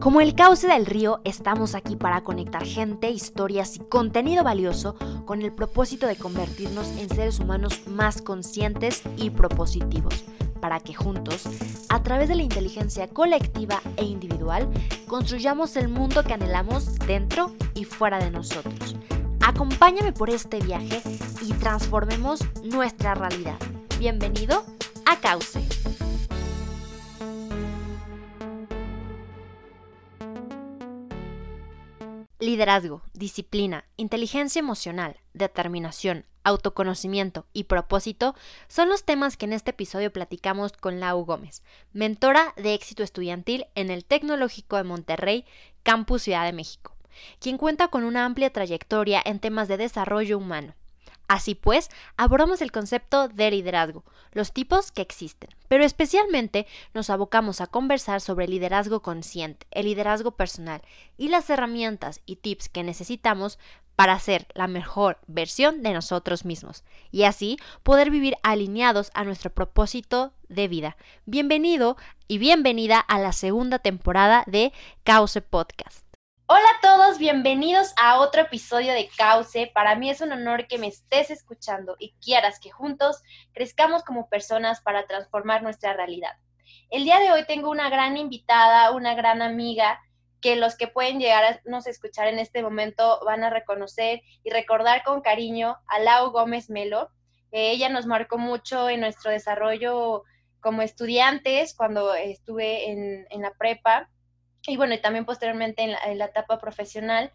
[0.00, 4.94] Como el cauce del río, estamos aquí para conectar gente, historias y contenido valioso
[5.26, 10.24] con el propósito de convertirnos en seres humanos más conscientes y propositivos,
[10.60, 11.48] para que juntos,
[11.88, 14.68] a través de la inteligencia colectiva e individual,
[15.08, 18.96] construyamos el mundo que anhelamos dentro y fuera de nosotros.
[19.40, 21.02] Acompáñame por este viaje
[21.42, 23.58] y transformemos nuestra realidad.
[23.98, 24.64] Bienvenido
[25.06, 25.60] a Cauce.
[32.48, 38.34] Liderazgo, disciplina, inteligencia emocional, determinación, autoconocimiento y propósito
[38.68, 41.62] son los temas que en este episodio platicamos con Lau Gómez,
[41.92, 45.44] mentora de éxito estudiantil en el Tecnológico de Monterrey,
[45.82, 46.96] Campus Ciudad de México,
[47.38, 50.74] quien cuenta con una amplia trayectoria en temas de desarrollo humano,
[51.28, 57.60] Así pues, abordamos el concepto de liderazgo, los tipos que existen, pero especialmente nos abocamos
[57.60, 60.80] a conversar sobre el liderazgo consciente, el liderazgo personal
[61.18, 63.58] y las herramientas y tips que necesitamos
[63.94, 69.50] para ser la mejor versión de nosotros mismos y así poder vivir alineados a nuestro
[69.50, 70.96] propósito de vida.
[71.26, 74.72] Bienvenido y bienvenida a la segunda temporada de
[75.04, 76.07] Cause Podcast.
[76.50, 79.70] Hola a todos, bienvenidos a otro episodio de Cauce.
[79.74, 84.30] Para mí es un honor que me estés escuchando y quieras que juntos crezcamos como
[84.30, 86.32] personas para transformar nuestra realidad.
[86.88, 90.00] El día de hoy tengo una gran invitada, una gran amiga
[90.40, 94.48] que los que pueden llegar a nos escuchar en este momento van a reconocer y
[94.48, 97.10] recordar con cariño a Lau Gómez Melo.
[97.50, 100.22] ella nos marcó mucho en nuestro desarrollo
[100.60, 104.08] como estudiantes cuando estuve en la prepa
[104.66, 107.32] y bueno, y también posteriormente en la, etapa profesional.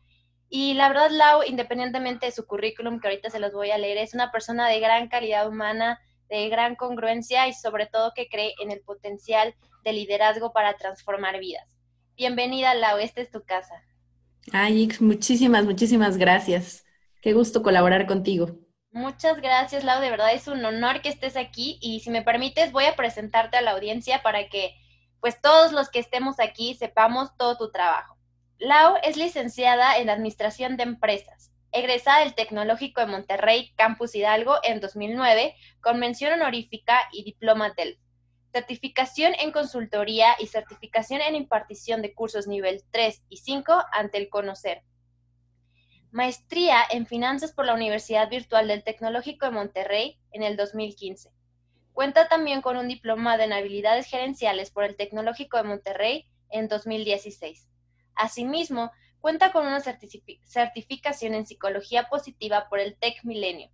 [0.49, 3.97] Y la verdad, Lau, independientemente de su currículum, que ahorita se los voy a leer,
[3.97, 8.53] es una persona de gran calidad humana, de gran congruencia y sobre todo que cree
[8.61, 11.67] en el potencial de liderazgo para transformar vidas.
[12.15, 13.83] Bienvenida, Lau, esta es tu casa.
[14.51, 16.85] Ay, muchísimas, muchísimas gracias.
[17.21, 18.59] Qué gusto colaborar contigo.
[18.91, 20.01] Muchas gracias, Lau.
[20.01, 23.57] De verdad es un honor que estés aquí y si me permites voy a presentarte
[23.57, 24.75] a la audiencia para que
[25.23, 28.17] pues todos los que estemos aquí sepamos todo tu trabajo.
[28.59, 34.81] Lau es licenciada en Administración de Empresas, egresada del Tecnológico de Monterrey, Campus Hidalgo, en
[34.81, 37.99] 2009, con mención honorífica y diploma del
[38.51, 44.27] certificación en consultoría y certificación en impartición de cursos nivel 3 y 5 ante el
[44.27, 44.81] conocer.
[46.11, 51.31] Maestría en finanzas por la Universidad Virtual del Tecnológico de Monterrey en el 2015
[51.93, 57.69] Cuenta también con un diplomado en habilidades gerenciales por el Tecnológico de Monterrey en 2016.
[58.15, 63.69] Asimismo, cuenta con una certificación en psicología positiva por el TEC Milenio,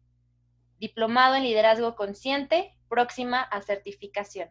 [0.80, 4.50] diplomado en liderazgo consciente, próxima a certificación.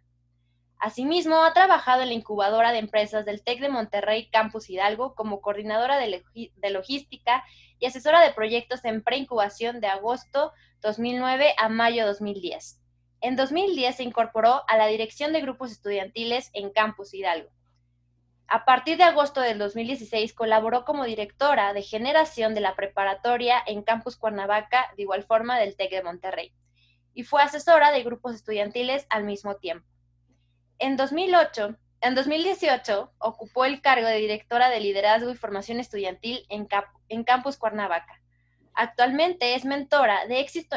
[0.78, 5.42] Asimismo, ha trabajado en la incubadora de empresas del TEC de Monterrey Campus Hidalgo como
[5.42, 6.24] coordinadora de,
[6.54, 7.44] de logística
[7.78, 12.80] y asesora de proyectos en preincubación de agosto 2009 a mayo 2010.
[13.20, 17.50] En 2010 se incorporó a la dirección de grupos estudiantiles en Campus Hidalgo.
[18.46, 23.82] A partir de agosto del 2016 colaboró como directora de generación de la preparatoria en
[23.82, 26.52] Campus Cuernavaca, de igual forma del TEC de Monterrey,
[27.12, 29.86] y fue asesora de grupos estudiantiles al mismo tiempo.
[30.78, 36.68] En 2008, en 2018 ocupó el cargo de directora de liderazgo y formación estudiantil en,
[37.08, 38.22] en Campus Cuernavaca.
[38.80, 40.76] Actualmente es mentora de éxito,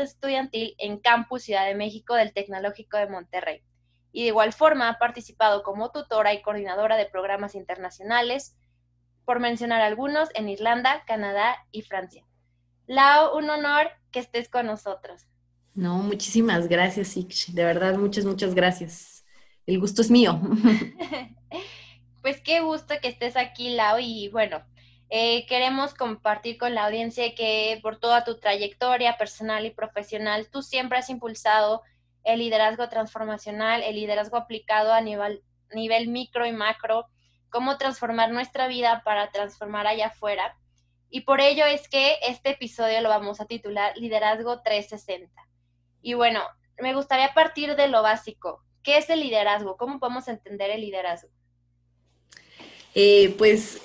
[0.00, 3.64] estudiantil en Campus Ciudad de México del Tecnológico de Monterrey.
[4.12, 8.56] Y de igual forma ha participado como tutora y coordinadora de programas internacionales,
[9.24, 12.24] por mencionar algunos, en Irlanda, Canadá y Francia.
[12.86, 15.26] Lau, un honor que estés con nosotros.
[15.74, 17.50] No, muchísimas gracias, Iksh.
[17.50, 19.24] De verdad, muchas, muchas gracias.
[19.66, 20.40] El gusto es mío.
[22.22, 23.98] pues qué gusto que estés aquí, Lau.
[23.98, 24.62] Y bueno,
[25.12, 30.62] eh, queremos compartir con la audiencia que por toda tu trayectoria personal y profesional, tú
[30.62, 31.82] siempre has impulsado
[32.22, 35.42] el liderazgo transformacional, el liderazgo aplicado a nivel,
[35.74, 37.06] nivel micro y macro,
[37.48, 40.56] cómo transformar nuestra vida para transformar allá afuera.
[41.10, 45.42] Y por ello es que este episodio lo vamos a titular Liderazgo 360.
[46.02, 46.40] Y bueno,
[46.78, 48.62] me gustaría partir de lo básico.
[48.84, 49.76] ¿Qué es el liderazgo?
[49.76, 51.30] ¿Cómo podemos entender el liderazgo?
[52.94, 53.80] Eh, pues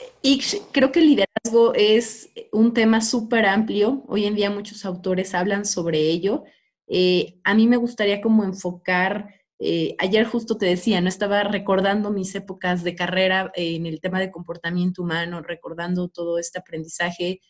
[0.72, 4.04] creo que el liderazgo es un tema súper amplio.
[4.08, 6.44] Hoy en día muchos autores hablan sobre ello.
[6.88, 12.12] Eh, a mí me gustaría como enfocar, eh, ayer justo te decía, no estaba recordando
[12.12, 17.42] mis épocas de carrera en el tema de comportamiento humano, recordando todo este aprendizaje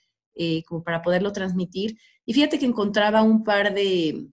[0.68, 1.98] como para poderlo transmitir.
[2.25, 4.28] Y fíjate que encontraba un par de,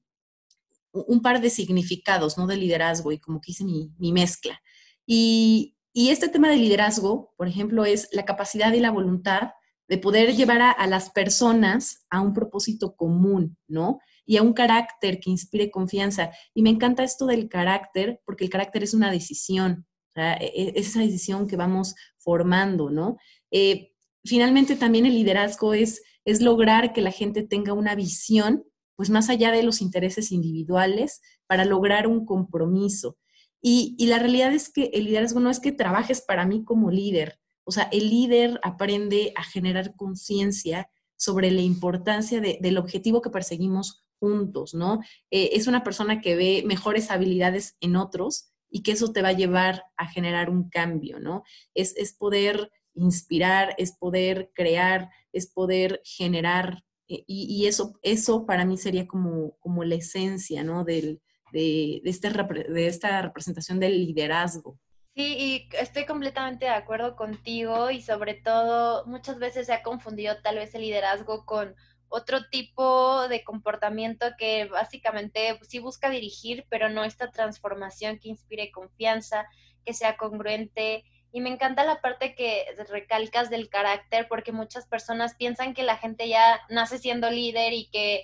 [0.93, 2.49] un par de significados, ¿no?
[2.49, 4.61] De liderazgo y como que hice mi, mi mezcla.
[5.07, 9.51] Y y este tema de liderazgo, por ejemplo, es la capacidad y la voluntad
[9.89, 14.01] de poder llevar a, las personas a un propósito común, ¿no?
[14.25, 16.31] Y a un carácter que inspire confianza.
[16.55, 20.89] Y me encanta esto del carácter, porque el carácter es una decisión, e, e, es
[20.89, 23.19] esa decisión que vamos formando, ¿no?
[23.51, 23.93] Eh,
[24.25, 28.65] finalmente también el liderazgo es, es lograr que la gente tenga una visión,
[28.97, 33.19] pues más allá de los intereses individuales, para lograr un compromiso.
[33.63, 36.91] Y, y la realidad es que el liderazgo no es que trabajes para mí como
[36.91, 43.31] líder, o sea, el líder aprende a generar conciencia sobre la importancia del objetivo que
[43.31, 45.01] perseguimos juntos, ¿no?
[45.31, 49.29] Eh, es una persona que ve mejores habilidades en otros y que eso te va
[49.29, 51.45] a llevar a generar un cambio, ¿no?
[51.75, 58.77] Es, poder inspirar, es poder crear, es poder generar, eh, y, eso, eso para mí
[58.77, 60.85] sería como, como la esencia, ¿no?
[60.85, 61.21] Del,
[61.53, 64.79] de, este, de esta representación del liderazgo.
[65.15, 70.41] Sí, y estoy completamente de acuerdo contigo y sobre todo muchas veces se ha confundido
[70.43, 71.75] tal vez el liderazgo con
[72.09, 78.71] otro tipo de comportamiento que básicamente sí busca dirigir, pero no esta transformación que inspire
[78.71, 79.47] confianza,
[79.85, 81.05] que sea congruente.
[81.33, 85.97] Y me encanta la parte que recalcas del carácter, porque muchas personas piensan que la
[85.97, 88.23] gente ya nace siendo líder y que,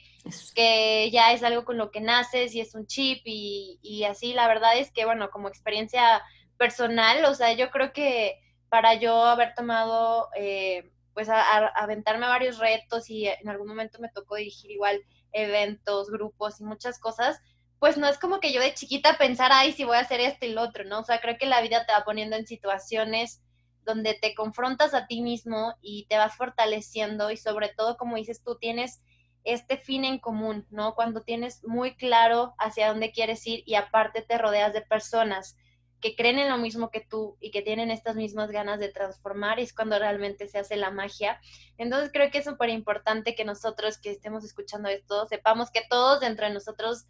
[0.55, 4.35] que ya es algo con lo que naces y es un chip y, y así.
[4.35, 6.23] La verdad es que, bueno, como experiencia
[6.59, 8.39] personal, o sea, yo creo que
[8.69, 14.09] para yo haber tomado, eh, pues, a, aventarme varios retos y en algún momento me
[14.11, 15.01] tocó dirigir igual
[15.33, 17.41] eventos, grupos y muchas cosas,
[17.79, 20.47] pues no es como que yo de chiquita pensara, ay, si voy a hacer esto
[20.47, 21.01] y lo otro, ¿no?
[21.01, 23.43] O sea, creo que la vida te va poniendo en situaciones
[23.85, 28.43] donde te confrontas a ti mismo y te vas fortaleciendo y sobre todo, como dices
[28.43, 29.01] tú, tienes
[29.45, 30.95] este fin en común, ¿no?
[30.95, 35.57] Cuando tienes muy claro hacia dónde quieres ir y aparte te rodeas de personas
[36.01, 39.59] que creen en lo mismo que tú y que tienen estas mismas ganas de transformar,
[39.59, 41.41] es cuando realmente se hace la magia.
[41.77, 46.21] Entonces creo que es súper importante que nosotros que estemos escuchando esto, sepamos que todos
[46.21, 47.07] dentro de nosotros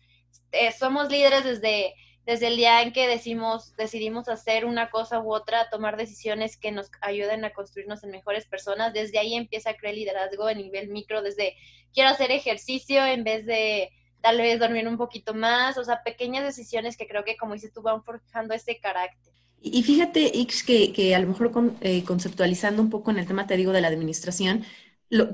[0.52, 1.94] eh, somos líderes desde,
[2.26, 6.72] desde el día en que decimos, decidimos hacer una cosa u otra, tomar decisiones que
[6.72, 8.92] nos ayuden a construirnos en mejores personas.
[8.92, 11.54] Desde ahí empieza a crear liderazgo a nivel micro, desde
[11.92, 13.90] quiero hacer ejercicio en vez de
[14.20, 17.72] tal vez dormir un poquito más, o sea, pequeñas decisiones que creo que, como dices
[17.72, 19.32] tú, van forjando ese carácter.
[19.60, 21.50] Y fíjate, Ix, que, que a lo mejor
[21.80, 24.64] eh, conceptualizando un poco en el tema, te digo, de la administración,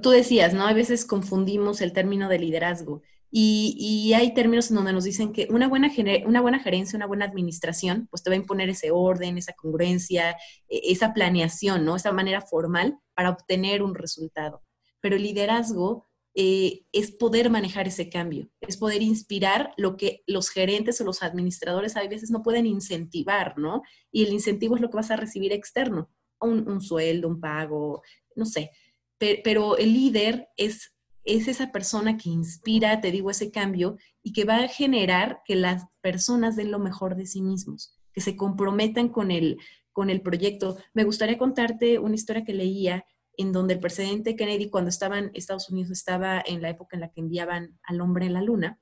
[0.03, 0.67] tú decías, ¿no?
[0.67, 3.03] A veces confundimos el término de liderazgo.
[3.37, 5.91] Y, y, hay términos en donde nos dicen que una buena,
[6.25, 10.37] una buena gerencia, una buena administración, pues te va a imponer ese orden, esa congruencia,
[10.69, 11.97] e, esa planeación, ¿no?
[11.97, 14.63] Esa manera formal para obtener un resultado.
[15.01, 20.49] Pero el liderazgo eh, es poder manejar ese cambio, es poder inspirar lo que los
[20.51, 23.83] gerentes o los administradores a veces no pueden incentivar, ¿no?
[24.13, 26.09] Y el incentivo es lo que vas a recibir externo,
[26.41, 28.03] un, sueldo, un pago,
[28.37, 28.71] no sé.
[29.19, 30.94] Pero, el líder es,
[31.25, 35.57] es esa persona que inspira, te digo, ese cambio y que va a generar que
[35.57, 39.59] las personas den lo mejor de sí mismos, que se comprometan con el,
[39.93, 40.77] con el proyecto.
[40.93, 43.05] Me gustaría contarte una historia que leía
[43.37, 47.01] en donde el presidente Kennedy, cuando estaba en Estados Unidos, estaba en la época en
[47.01, 48.79] la que enviaban al hombre en la luna,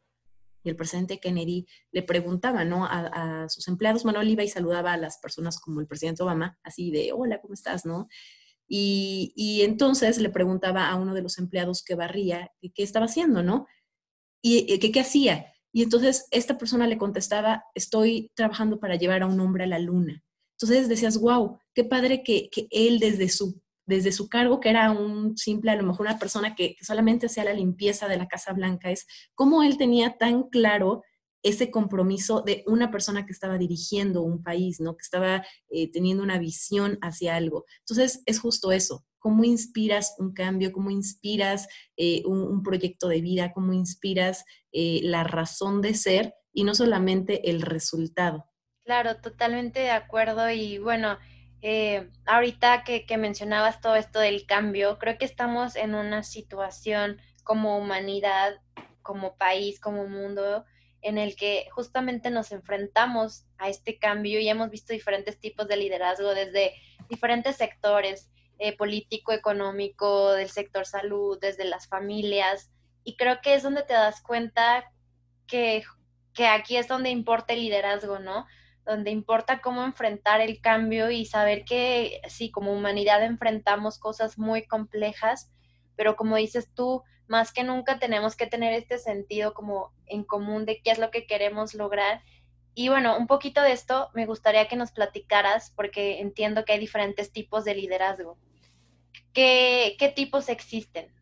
[0.64, 2.86] y el presidente Kennedy le preguntaba, ¿no?
[2.86, 6.90] A, sus empleados, Manuel iba y saludaba a las personas como el presidente Obama, así
[6.90, 7.84] de, hola, ¿cómo estás?
[7.84, 8.08] ¿No?
[8.68, 13.66] Y, entonces le preguntaba a uno de los empleados que barría qué estaba haciendo, ¿no?
[14.42, 15.46] Y qué hacía.
[15.72, 19.78] Y entonces esta persona le contestaba, estoy trabajando para llevar a un hombre a la
[19.78, 20.22] luna.
[20.58, 24.90] Entonces decías, wow, qué padre que, que él desde su desde su cargo, que era
[24.90, 28.52] un simple, a lo mejor una persona que, solamente hacía la limpieza de la Casa
[28.52, 31.02] Blanca, es cómo él tenía tan claro
[31.42, 34.96] ese compromiso de una persona que estaba dirigiendo un país, ¿no?
[34.96, 37.64] Que estaba eh, teniendo una visión hacia algo.
[37.80, 39.04] Entonces, es justo eso.
[39.18, 40.72] ¿Cómo inspiras un cambio?
[40.72, 43.52] ¿Cómo inspiras eh, un, proyecto de vida?
[43.52, 48.46] ¿Cómo inspiras eh, la razón de ser y no solamente el resultado?
[48.84, 50.50] Claro, totalmente de acuerdo.
[50.50, 51.18] Y bueno,
[51.60, 57.78] eh, ahorita que, mencionabas todo esto del cambio, creo que estamos en una situación como
[57.78, 58.60] humanidad,
[59.02, 60.64] como país, como mundo,
[61.02, 65.76] en el que justamente nos enfrentamos a este cambio y hemos visto diferentes tipos de
[65.76, 66.74] liderazgo desde
[67.08, 72.70] diferentes sectores, eh, político, económico, del sector salud, desde las familias.
[73.04, 74.90] Y creo que es donde te das cuenta
[75.46, 75.82] que,
[76.32, 78.46] que aquí es donde importa el liderazgo, ¿no?
[78.84, 84.66] donde importa cómo enfrentar el cambio y saber que sí, como humanidad enfrentamos cosas muy
[84.66, 85.52] complejas,
[85.96, 90.66] pero como dices tú, más que nunca tenemos que tener este sentido como en común
[90.66, 92.22] de qué es lo que queremos lograr
[92.74, 96.78] Y bueno, un poquito de esto me gustaría que nos platicaras, porque entiendo que hay
[96.78, 98.38] diferentes tipos de liderazgo.
[99.32, 101.12] ¿Qué, qué tipos existen?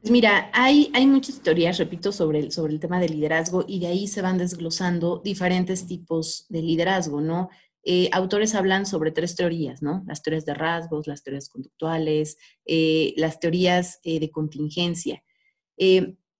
[0.00, 3.80] Pues mira, hay, hay muchas teorías, repito, sobre el, sobre el tema del liderazgo y
[3.80, 7.50] de ahí se van desglosando diferentes tipos de liderazgo, ¿no?
[7.82, 10.04] Eh, autores hablan sobre tres teorías, ¿no?
[10.06, 15.22] Las teorías de rasgos, las teorías conductuales, eh, las teorías eh, de contingencia.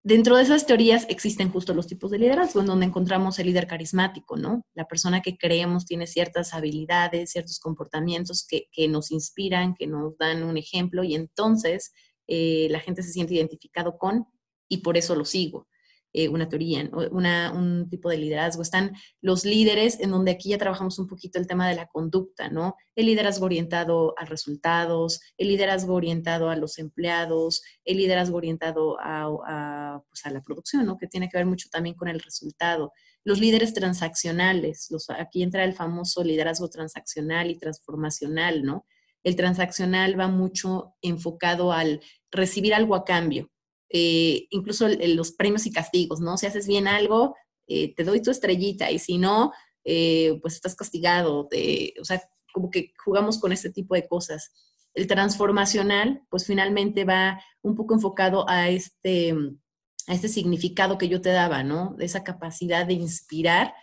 [0.02, 3.66] Dentro de esas teorías existen justo los tipos de liderazgo, en donde encontramos el líder
[3.66, 4.66] carismático, ¿no?
[4.74, 10.42] La persona que creemos tiene ciertas habilidades, ciertos comportamientos que, nos inspiran, que nos dan
[10.42, 11.92] un ejemplo y entonces
[12.26, 14.26] la gente se siente identificado con
[14.68, 15.68] y por eso lo sigo.
[16.12, 18.62] Eh, una teoría, un tipo de liderazgo.
[18.62, 22.48] Están los líderes, en donde aquí ya trabajamos un poquito el tema de la conducta,
[22.48, 22.74] ¿no?
[22.96, 30.02] El liderazgo orientado a resultados, el liderazgo orientado a los empleados, el liderazgo orientado a,
[30.08, 30.98] pues, la producción, ¿no?
[30.98, 32.92] Que tiene que ver mucho también con el resultado.
[33.22, 38.84] Los líderes transaccionales, los, aquí entra el famoso liderazgo transaccional y transformacional, ¿no?
[39.22, 42.00] El transaccional va mucho enfocado al
[42.32, 43.50] recibir algo a cambio,
[43.90, 46.38] eh, incluso los premios y castigos, ¿no?
[46.38, 47.34] Si haces bien algo,
[47.66, 49.52] eh, te doy tu estrellita y si no,
[49.84, 51.48] eh, pues estás castigado.
[52.00, 54.52] o sea, como que jugamos con este tipo de cosas.
[54.94, 59.34] El transformacional, pues finalmente va un poco enfocado a este,
[60.06, 61.94] a este significado que yo te daba, ¿no?
[61.96, 63.74] De esa capacidad de inspirar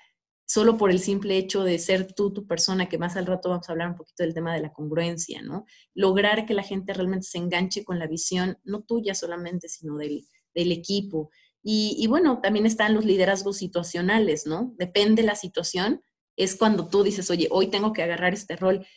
[0.48, 3.68] solo por el simple hecho de ser tú tu persona, que más al rato vamos
[3.68, 5.66] a hablar un poquito del tema de la congruencia, ¿no?
[5.94, 10.26] Lograr que la gente realmente se enganche con la visión, no tuya solamente, sino del,
[10.56, 11.30] equipo.
[11.62, 14.74] Y, bueno, también están los liderazgos situacionales, ¿no?
[14.80, 16.02] Depende la situación,
[16.36, 18.88] es cuando tú dices, oye, hoy tengo que agarrar este rol.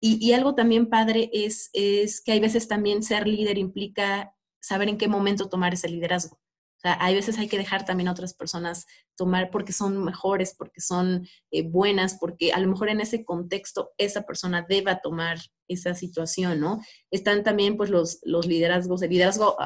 [0.00, 4.88] Y, y algo también padre es, es que hay veces también ser líder implica saber
[4.88, 6.39] en qué momento tomar ese liderazgo.
[6.80, 10.54] O sea, hay veces hay que dejar también a otras personas tomar porque son mejores,
[10.56, 15.36] porque son eh, buenas, porque a lo mejor en ese contexto esa persona deba tomar
[15.68, 16.80] esa situación, ¿no?
[17.10, 19.58] Están también pues los, los liderazgos, el liderazgo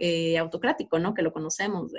[0.00, 1.14] eh, autocrático, ¿no?
[1.14, 1.92] Que lo conocemos,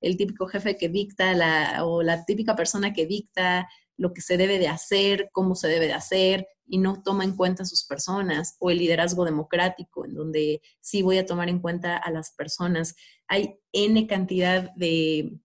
[0.00, 4.38] el típico jefe que dicta la, o la típica persona que dicta lo que se
[4.38, 7.84] debe de hacer, cómo se debe de hacer y no toma en cuenta a sus
[7.84, 12.30] personas, o el liderazgo democrático, en donde sí voy a tomar en cuenta a las
[12.30, 12.94] personas.
[13.26, 15.40] Hay N cantidad de,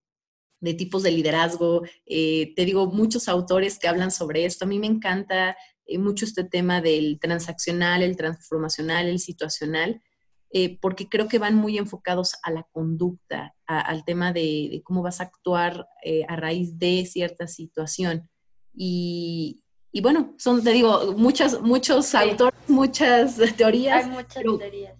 [0.77, 1.81] tipos de liderazgo.
[2.05, 4.65] Eh, te digo, muchos autores que hablan sobre esto.
[4.65, 10.03] A mí me encanta eh, mucho este tema del transaccional, el transformacional, el situacional,
[10.51, 15.19] eh, porque creo que van muy enfocados a la conducta, al tema de, cómo vas
[15.21, 15.87] a actuar
[16.27, 18.29] a raíz de cierta situación.
[18.75, 19.64] Y,
[20.01, 24.05] bueno, son, te digo, muchas, muchos autores, muchas teorías.
[24.05, 24.93] Hay muchas teorías.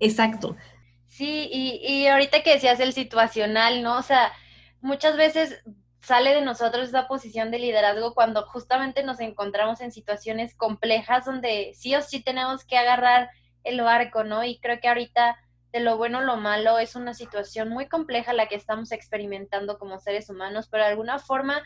[0.00, 0.56] Exacto.
[1.06, 3.98] Sí, y, y ahorita que decías el situacional, ¿no?
[3.98, 4.32] O sea,
[4.80, 5.60] muchas veces
[6.00, 11.72] sale de nosotros esa posición de liderazgo cuando justamente nos encontramos en situaciones complejas donde
[11.74, 13.30] sí o sí tenemos que agarrar
[13.64, 14.44] el barco, ¿no?
[14.44, 15.36] Y creo que ahorita
[15.72, 19.78] de lo bueno o lo malo es una situación muy compleja la que estamos experimentando
[19.78, 21.62] como seres humanos, pero de alguna forma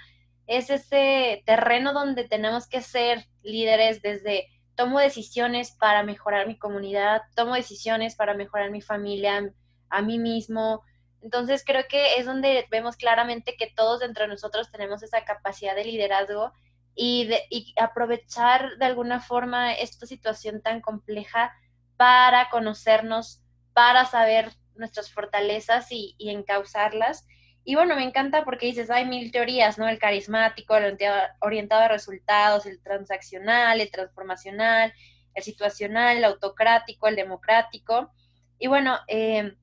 [0.47, 7.23] es ese terreno donde tenemos que ser líderes desde tomo decisiones para mejorar mi comunidad,
[7.35, 9.53] tomo decisiones para mejorar mi familia,
[9.91, 10.83] a mí mismo.
[11.21, 15.77] Entonces creo que es donde vemos claramente que todos dentro de nosotros tenemos esa capacidad
[15.77, 16.53] de liderazgo
[16.95, 17.43] y, de,
[17.81, 21.53] aprovechar de alguna forma esta situación tan compleja
[21.97, 27.27] para conocernos, para saber nuestras fortalezas y, y encauzarlas
[27.65, 29.89] y bueno, me encanta porque dices, hay mil teorías, ¿no?
[29.89, 30.99] El carismático, el
[31.41, 34.93] orientado a resultados, el transaccional, el transformacional,
[35.35, 38.13] el situacional, el autocrático, el democrático.
[38.59, 39.57] Y bueno, eh,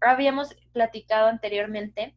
[0.00, 2.16] habíamos platicado anteriormente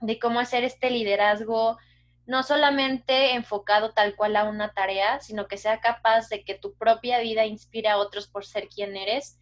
[0.00, 1.78] de cómo hacer este liderazgo
[2.26, 6.74] no solamente enfocado tal cual a una tarea, sino que sea capaz de que tu
[6.74, 9.38] propia vida inspire a otros por ser quien eres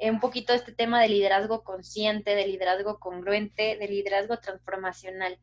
[0.00, 5.38] un poquito este tema de liderazgo consciente, de liderazgo congruente, de liderazgo transformacional.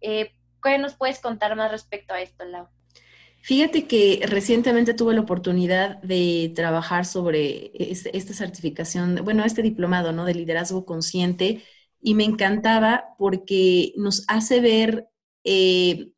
[0.00, 2.68] Eh, ¿Qué nos puedes contar más respecto a esto, Lau?
[3.42, 10.26] Fíjate que recientemente tuve la oportunidad de trabajar sobre esta certificación, bueno, este diplomado, ¿no?
[10.26, 11.64] De liderazgo consciente
[12.02, 15.06] y me encantaba porque nos hace ver
[15.44, 16.10] eh,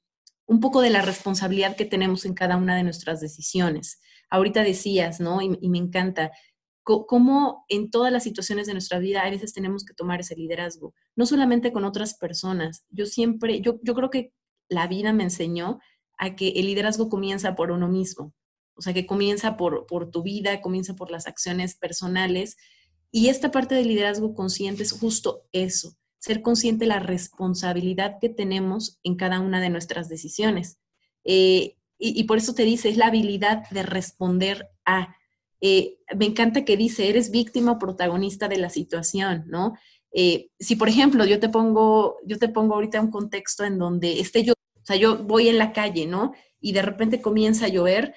[0.46, 4.00] un poco de la responsabilidad que tenemos en cada una de nuestras decisiones.
[4.28, 5.42] Ahorita decías, ¿no?
[5.42, 6.32] y me encanta,
[6.82, 10.94] cómo en todas las situaciones de nuestra vida a veces tenemos que tomar ese liderazgo,
[11.14, 12.84] no solamente con otras personas.
[12.90, 14.32] Yo siempre, yo, yo creo que
[14.68, 15.78] la vida me enseñó
[16.18, 18.34] a que el liderazgo comienza por uno mismo,
[18.74, 22.56] o sea, que comienza por, por tu vida, comienza por las acciones personales.
[23.10, 28.28] Y esta parte del liderazgo consciente es justo eso, ser consciente de la responsabilidad que
[28.28, 30.78] tenemos en cada una de nuestras decisiones.
[31.24, 35.14] Eh, y, por eso te dice, es la habilidad de responder a.
[35.62, 39.74] Eh, me encanta que dice, eres víctima o protagonista de la situación, ¿no?
[40.12, 44.20] Eh, si, por ejemplo, yo te pongo, yo te pongo ahorita un contexto en donde
[44.20, 46.34] esté yo, o sea, yo voy en la calle, ¿no?
[46.60, 48.14] Y de repente comienza a llover,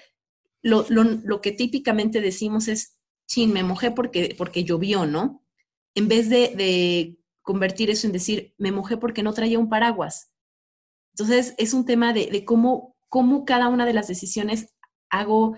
[0.61, 2.97] lo, lo, que típicamente decimos es,
[3.27, 5.43] chin, me mojé porque, porque llovió, ¿no?
[5.93, 10.31] En vez de, de convertir eso en decir, me mojé porque no traía un paraguas.
[11.13, 14.75] Entonces, es un tema de, de cómo cómo cada una de las decisiones
[15.09, 15.57] hago,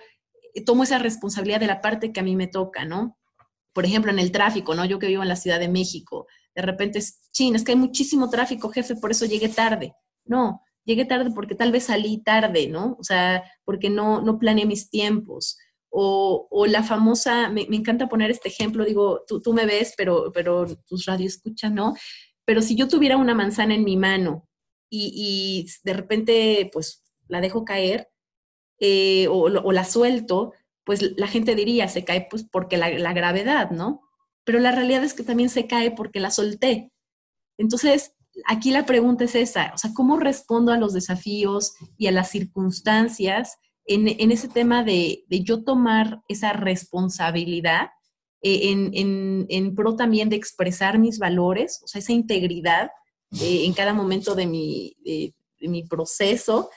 [0.61, 3.17] tomo esa responsabilidad de la parte que a mí me toca, ¿no?
[3.73, 4.85] Por ejemplo, en el tráfico, ¿no?
[4.85, 7.77] Yo que vivo en la Ciudad de México, de repente es, chin, es que hay
[7.77, 9.93] muchísimo tráfico, jefe, por eso llegué tarde.
[10.25, 12.97] No, llegué tarde porque tal vez salí tarde, ¿no?
[12.99, 15.57] O sea, porque no, no planeé mis tiempos.
[15.89, 19.93] O, o la famosa, me, me, encanta poner este ejemplo, digo, tú, tú me ves,
[19.95, 21.95] pero, pero tus radio escuchan, ¿no?
[22.45, 24.47] Pero si yo tuviera una manzana en mi mano
[24.89, 28.09] y, y de repente, pues la dejo caer
[28.79, 30.53] eh, o, la suelto,
[30.83, 34.01] pues la gente diría, se cae pues porque la, gravedad, ¿no?
[34.43, 36.91] Pero la realidad es que también se cae porque la solté.
[37.57, 38.13] Entonces,
[38.45, 42.29] aquí la pregunta es esa, o sea, ¿cómo respondo a los desafíos y a las
[42.29, 47.89] circunstancias en, en ese tema de, de, yo tomar esa responsabilidad
[48.41, 52.91] eh, en, en, en, pro también de expresar mis valores, o sea, esa integridad
[53.41, 56.69] eh, en cada momento de mi, de mi proceso,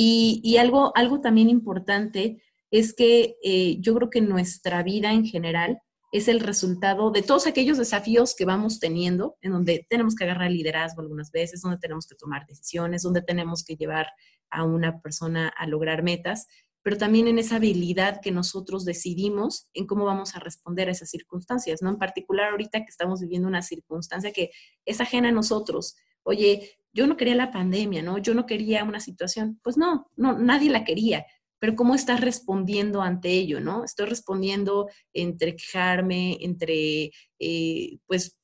[0.00, 2.40] y, algo, algo también importante
[2.70, 5.80] es que eh, yo creo que nuestra vida en general
[6.12, 10.52] es el resultado de todos aquellos desafíos que vamos teniendo, en donde tenemos que agarrar
[10.52, 14.06] liderazgo algunas veces, donde tenemos que tomar decisiones, donde tenemos que llevar
[14.50, 16.46] a una persona a lograr metas,
[16.82, 21.10] pero también en esa habilidad que nosotros decidimos en cómo vamos a responder a esas
[21.10, 21.90] circunstancias, ¿no?
[21.90, 24.52] En particular ahorita que estamos viviendo una circunstancia que
[24.84, 25.96] es ajena a nosotros.
[26.28, 28.18] Oye, yo no quería la pandemia, ¿no?
[28.18, 29.58] Yo no quería una situación.
[29.62, 31.24] Pues no, no, nadie la quería.
[31.58, 33.82] Pero ¿cómo estás respondiendo ante ello, no?
[33.82, 38.36] Estoy respondiendo entre quejarme, entre, eh, pues,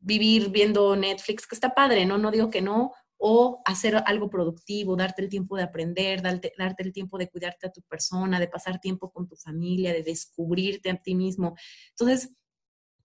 [0.00, 2.16] vivir viendo Netflix, que está padre, ¿no?
[2.16, 6.82] No digo que no, o hacer algo productivo, darte el tiempo de aprender, darte, darte,
[6.84, 10.88] el tiempo de cuidarte a tu persona, de pasar tiempo con tu familia, de descubrirte
[10.88, 11.56] a ti mismo.
[11.90, 12.32] Entonces,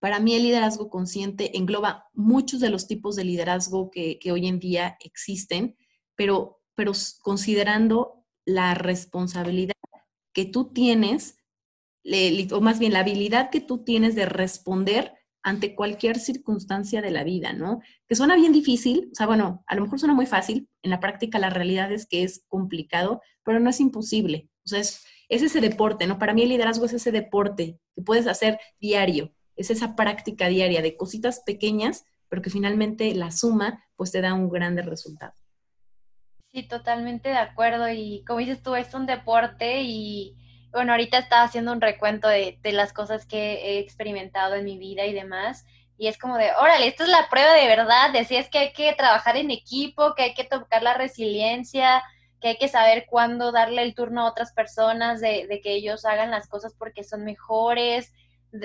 [0.03, 4.59] para mí el liderazgo consciente engloba muchos de los tipos de liderazgo que, hoy en
[4.59, 5.77] día existen,
[6.17, 9.77] pero, pero considerando la responsabilidad
[10.33, 11.37] que tú tienes,
[12.51, 17.23] o más bien la habilidad que tú tienes de responder ante cualquier circunstancia de la
[17.23, 17.79] vida, ¿no?
[18.05, 20.99] Que suena bien difícil, o sea, bueno, a lo mejor suena muy fácil, en la
[20.99, 24.49] práctica la realidad es que es complicado, pero no es imposible.
[24.65, 26.19] O sea, es ese deporte, ¿no?
[26.19, 30.81] Para mí el liderazgo es ese deporte que puedes hacer diario, es esa práctica diaria
[30.81, 35.33] de cositas pequeñas, pero que finalmente la suma pues te da un grande resultado.
[36.51, 37.89] Sí, totalmente de acuerdo.
[37.89, 40.37] Y como dices tú, es un deporte y
[40.71, 45.05] bueno, ahorita estaba haciendo un recuento de, las cosas que he experimentado en mi vida
[45.05, 45.65] y demás.
[45.97, 48.73] Y es como de, órale, esta es la prueba de verdad, de es que hay
[48.73, 52.03] que trabajar en equipo, que hay que tocar la resiliencia,
[52.41, 56.05] que hay que saber cuándo darle el turno a otras personas, de, de que ellos
[56.05, 58.11] hagan las cosas porque son mejores,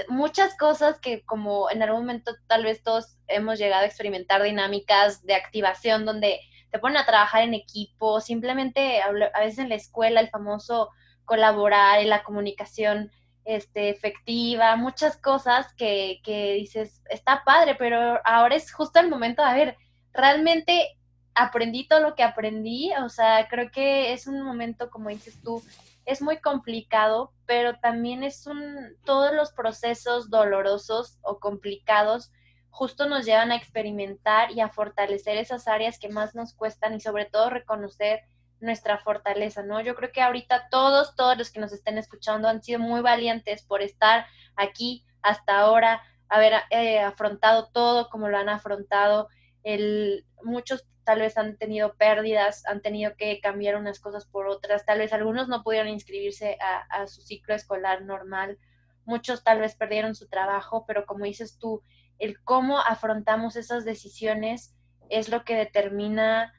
[0.08, 5.24] muchas cosas que como en algún momento tal vez todos hemos llegado a experimentar dinámicas
[5.24, 10.20] de activación donde te ponen a trabajar en equipo, simplemente a veces en la escuela
[10.20, 10.90] el famoso
[11.24, 13.10] colaborar, en la comunicación
[13.44, 19.42] este, efectiva, muchas cosas que, que dices, está padre, pero ahora es justo el momento
[19.42, 19.76] de ver,
[20.12, 20.98] realmente
[21.34, 25.62] aprendí todo lo que aprendí, o sea, creo que es un momento, como dices tú,
[26.08, 32.32] es muy complicado, pero también es un, todos los procesos dolorosos o complicados
[32.70, 37.00] justo nos llevan a experimentar y a fortalecer esas áreas que más nos cuestan y
[37.00, 38.22] sobre todo reconocer
[38.60, 39.82] nuestra fortaleza, ¿no?
[39.82, 43.62] Yo creo que ahorita todos, todos los que nos estén escuchando han sido muy valientes
[43.62, 49.28] por estar aquí hasta ahora, haber eh, afrontado todo como lo han afrontado.
[49.62, 54.84] El, muchos tal vez han tenido pérdidas, han tenido que cambiar unas cosas por otras,
[54.84, 56.58] tal vez algunos no pudieron inscribirse
[56.90, 58.58] a, su ciclo escolar normal,
[59.06, 61.82] muchos tal vez perdieron su trabajo, pero como dices tú,
[62.18, 64.76] el cómo afrontamos esas decisiones
[65.08, 66.52] es lo que determina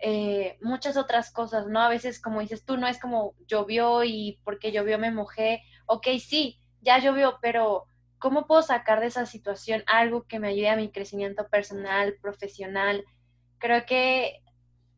[0.00, 1.80] eh, muchas otras cosas, ¿no?
[1.80, 6.08] A veces, como dices tú, no es como llovió y porque llovió me mojé, ok,
[6.20, 7.86] sí, ya llovió, pero
[8.18, 13.02] ¿cómo puedo sacar de esa situación algo que me ayude a mi crecimiento personal, profesional?
[13.58, 14.42] Creo que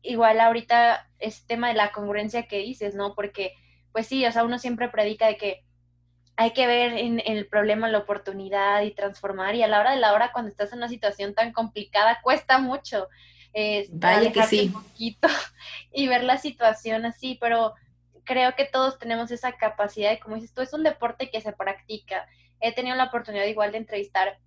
[0.01, 3.15] igual ahorita es tema de la congruencia que dices, ¿no?
[3.15, 3.53] Porque,
[3.91, 5.63] pues sí, o sea, uno siempre predica de que
[6.35, 9.55] hay que ver en, el problema la oportunidad y transformar.
[9.55, 12.59] Y a la hora de la hora, cuando estás en una situación tan complicada, cuesta
[12.59, 13.07] mucho.
[13.53, 14.71] Eh, Vaya que sí.
[14.73, 15.27] Un poquito
[15.91, 17.73] y ver la situación así, pero
[18.23, 21.53] creo que todos tenemos esa capacidad y como dices tú, es un deporte que se
[21.53, 22.27] practica.
[22.59, 24.37] He tenido la oportunidad igual de entrevistar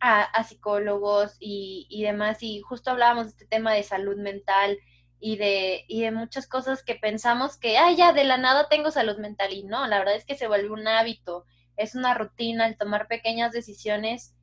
[0.00, 4.78] a, psicólogos y, y, demás y justo hablábamos de este tema de salud mental
[5.20, 8.90] y de, y de muchas cosas que pensamos que, ay, ya de la nada tengo
[8.90, 11.44] salud mental y no, la verdad es que se vuelve un hábito,
[11.76, 14.34] es una rutina el tomar pequeñas decisiones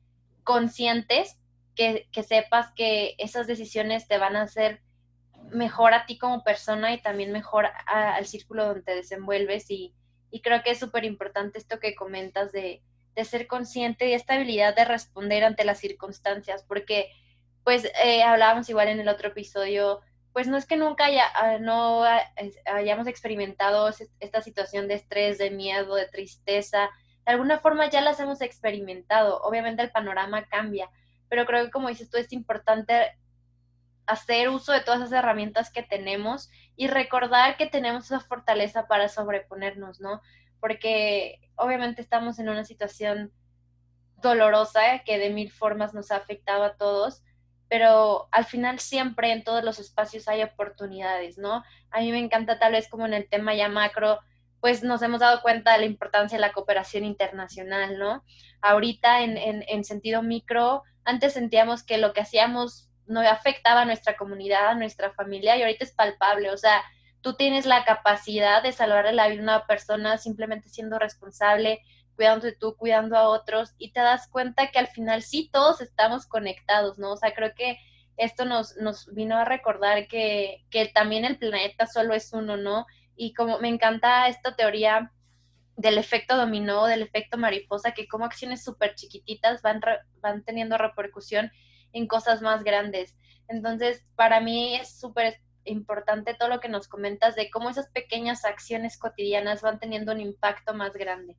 [0.44, 1.36] conscientes
[1.74, 4.80] que, que sepas que esas decisiones te van a hacer
[5.50, 9.94] mejor a ti como persona y también mejor al círculo donde te desenvuelves y,
[10.30, 12.82] y creo que es súper importante esto que comentas de,
[13.18, 17.10] de, ser consciente y esta habilidad de responder ante las circunstancias, porque
[17.64, 20.00] pues eh, hablábamos igual en el otro episodio,
[20.32, 22.04] pues no es que nunca haya, ah, no
[22.66, 26.90] hayamos experimentado esta situación de estrés, de miedo, de tristeza,
[27.26, 30.88] de alguna forma ya las hemos experimentado, obviamente el panorama cambia,
[31.28, 33.18] pero creo que como dices tú es importante
[34.08, 39.08] hacer uso de todas esas herramientas que tenemos y recordar que tenemos esa fortaleza para
[39.10, 40.22] sobreponernos, ¿no?
[40.60, 43.32] Porque obviamente estamos en una situación
[44.16, 47.22] dolorosa que de mil formas nos ha afectado a todos,
[47.68, 51.62] pero al final siempre en todos los espacios hay oportunidades, ¿no?
[51.90, 54.20] A mí me encanta tal vez como en el tema ya macro,
[54.60, 58.24] pues nos hemos dado cuenta de la importancia de la cooperación internacional, ¿no?
[58.62, 64.16] Ahorita en, en sentido micro, antes sentíamos que lo que hacíamos no afectaba a nuestra
[64.16, 66.82] comunidad, a nuestra familia y ahorita es palpable, o sea,
[67.20, 71.80] tú tienes la capacidad de salvarle la vida a una persona simplemente siendo responsable,
[72.14, 75.80] cuidando de tú, cuidando a otros y te das cuenta que al final sí todos
[75.80, 77.12] estamos conectados, ¿no?
[77.12, 77.78] O sea, creo que
[78.16, 82.86] esto nos, nos vino a recordar que, que también el planeta solo es uno, ¿no?
[83.16, 85.12] Y como me encanta esta teoría
[85.76, 89.80] del efecto dominó, del efecto mariposa, que como acciones súper chiquititas van,
[90.20, 91.52] van teniendo repercusión
[91.92, 93.16] en cosas más grandes.
[93.48, 98.44] Entonces, para mí es súper importante todo lo que nos comentas de cómo esas pequeñas
[98.44, 101.36] acciones cotidianas van teniendo un impacto más grande.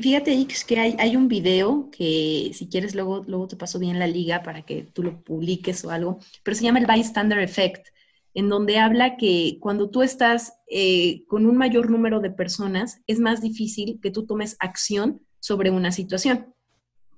[0.00, 4.06] Fíjate, Ix, que hay, un video que si quieres luego, luego te paso bien la
[4.06, 7.88] liga para que tú lo publiques o algo, pero se llama el Bystander Effect,
[8.34, 13.18] en donde habla que cuando tú estás eh, con un mayor número de personas, es
[13.18, 16.54] más difícil que tú tomes acción sobre una situación.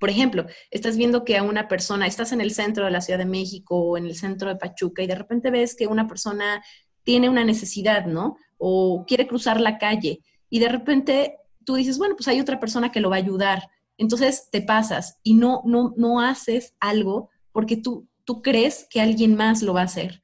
[0.01, 3.19] Por ejemplo, estás viendo que a una persona, estás en el centro de la Ciudad
[3.19, 6.65] de México o en el centro de Pachuca y de repente ves que una persona
[7.05, 8.39] tiene una necesidad, ¿no?
[8.57, 11.37] O quiere cruzar la calle y de repente
[11.67, 13.69] tú dices, bueno, pues hay otra persona que lo va a ayudar.
[13.99, 19.37] Entonces te pasas y no, no, no haces algo porque tú, tú crees que alguien
[19.37, 20.23] más lo va a hacer.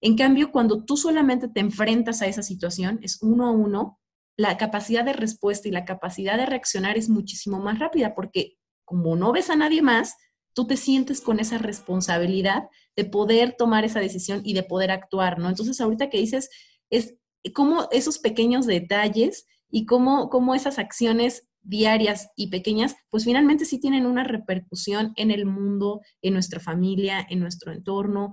[0.00, 3.98] En cambio, cuando tú solamente te enfrentas a esa situación, es uno a uno,
[4.36, 9.16] la capacidad de respuesta y la capacidad de reaccionar es muchísimo más rápida porque como
[9.16, 10.16] no ves a nadie más,
[10.54, 15.38] tú te sientes con esa responsabilidad de poder tomar esa decisión y de poder actuar,
[15.38, 15.48] ¿no?
[15.48, 16.48] Entonces, ahorita que dices,
[16.90, 17.14] es
[17.54, 23.78] como esos pequeños detalles y cómo, cómo esas acciones diarias y pequeñas, pues finalmente sí
[23.78, 28.32] tienen una repercusión en el mundo, en nuestra familia, en nuestro entorno.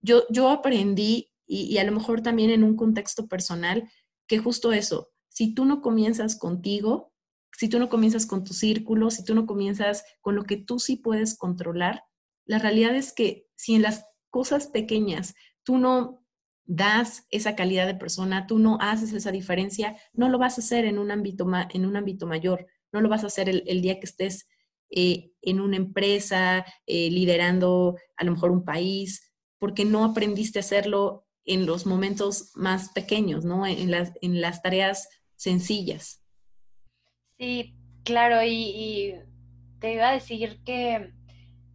[0.00, 3.90] Yo, yo aprendí, y, y a lo mejor también en un contexto personal,
[4.26, 7.11] que justo eso, si tú no comienzas contigo,
[7.56, 10.78] si tú no comienzas con tu círculo, si tú no comienzas con lo que tú
[10.78, 12.04] sí puedes controlar,
[12.44, 16.22] la realidad es que si en las cosas pequeñas tú no
[16.64, 20.84] das esa calidad de persona, tú no haces esa diferencia, no lo vas a hacer
[20.84, 24.06] en un ámbito, en un ámbito mayor, no lo vas a hacer el, día que
[24.06, 24.48] estés
[24.90, 30.60] eh, en una empresa, eh, liderando a lo mejor un país, porque no aprendiste a
[30.60, 33.66] hacerlo en los momentos más pequeños, ¿no?
[33.66, 36.21] En las, en las tareas sencillas.
[37.42, 37.74] Sí,
[38.04, 39.16] claro, y,
[39.80, 41.12] te iba a decir que,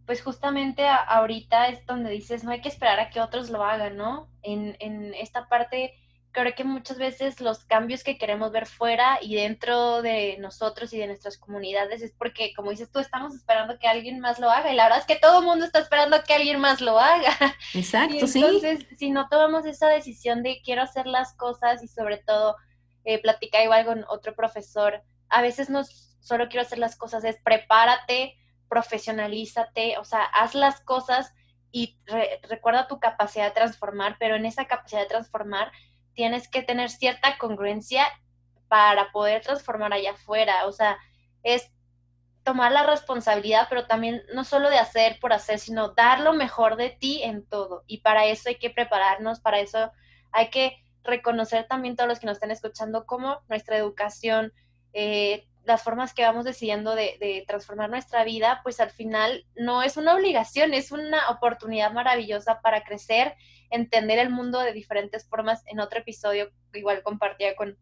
[0.06, 3.98] pues justamente ahorita es donde dices, no hay que esperar a que otros lo hagan,
[3.98, 4.30] ¿no?
[4.40, 5.92] En, en esta parte,
[6.32, 10.98] creo que muchas veces los cambios que queremos ver fuera y dentro de nosotros y
[10.98, 14.72] de nuestras comunidades es porque, como dices tú, estamos esperando que alguien más lo haga
[14.72, 17.30] y la verdad es que todo el mundo está esperando que alguien más lo haga.
[17.74, 18.42] Exacto, sí.
[18.42, 22.56] Entonces, si no tomamos esa decisión de quiero hacer las cosas y sobre todo,
[23.04, 27.36] eh, platicaba igual con otro profesor, a veces no solo quiero hacer las cosas, es
[27.42, 28.36] prepárate,
[28.68, 31.32] profesionalízate, o sea, haz las cosas
[31.70, 31.98] y
[32.42, 35.72] recuerda tu capacidad de transformar, pero en esa capacidad de transformar
[36.14, 38.06] tienes que tener cierta congruencia
[38.68, 40.98] para poder transformar allá afuera, o sea,
[41.42, 41.70] es
[42.42, 46.76] tomar la responsabilidad, pero también no solo de hacer por hacer, sino dar lo mejor
[46.76, 47.84] de ti en todo.
[47.86, 49.92] Y para eso hay que prepararnos, para eso
[50.32, 54.52] hay que reconocer también todos los que nos están escuchando cómo nuestra educación,
[54.92, 59.98] eh, las formas que vamos decidiendo de, transformar nuestra vida, pues al final no es
[59.98, 63.34] una obligación, es una oportunidad maravillosa para crecer,
[63.70, 65.62] entender el mundo de diferentes formas.
[65.66, 67.76] En otro episodio, igual compartía con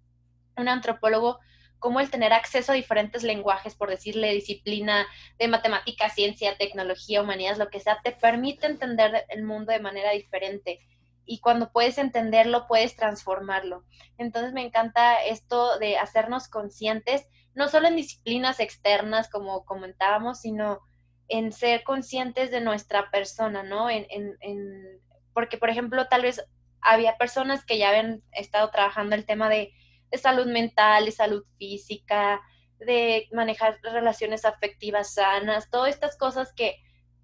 [0.57, 1.39] un antropólogo,
[1.79, 5.07] cómo el tener acceso a diferentes lenguajes, por decirle disciplina
[5.39, 10.11] de matemática, ciencia, tecnología, humanidades, lo que sea, te permite entender el mundo de manera
[10.11, 10.81] diferente.
[11.27, 13.85] Y cuando puedes entenderlo, puedes transformarlo.
[14.17, 20.81] Entonces me encanta esto de hacernos conscientes no solo en disciplinas externas, como comentábamos, sino
[21.27, 23.89] en ser conscientes de nuestra persona, ¿no?
[23.89, 25.01] En, en,
[25.33, 26.45] porque, por ejemplo, tal vez
[26.83, 29.73] había personas que ya habían estado trabajando el tema de,
[30.11, 32.43] de salud mental, de salud física,
[32.79, 36.77] de manejar relaciones afectivas sanas, todas estas cosas que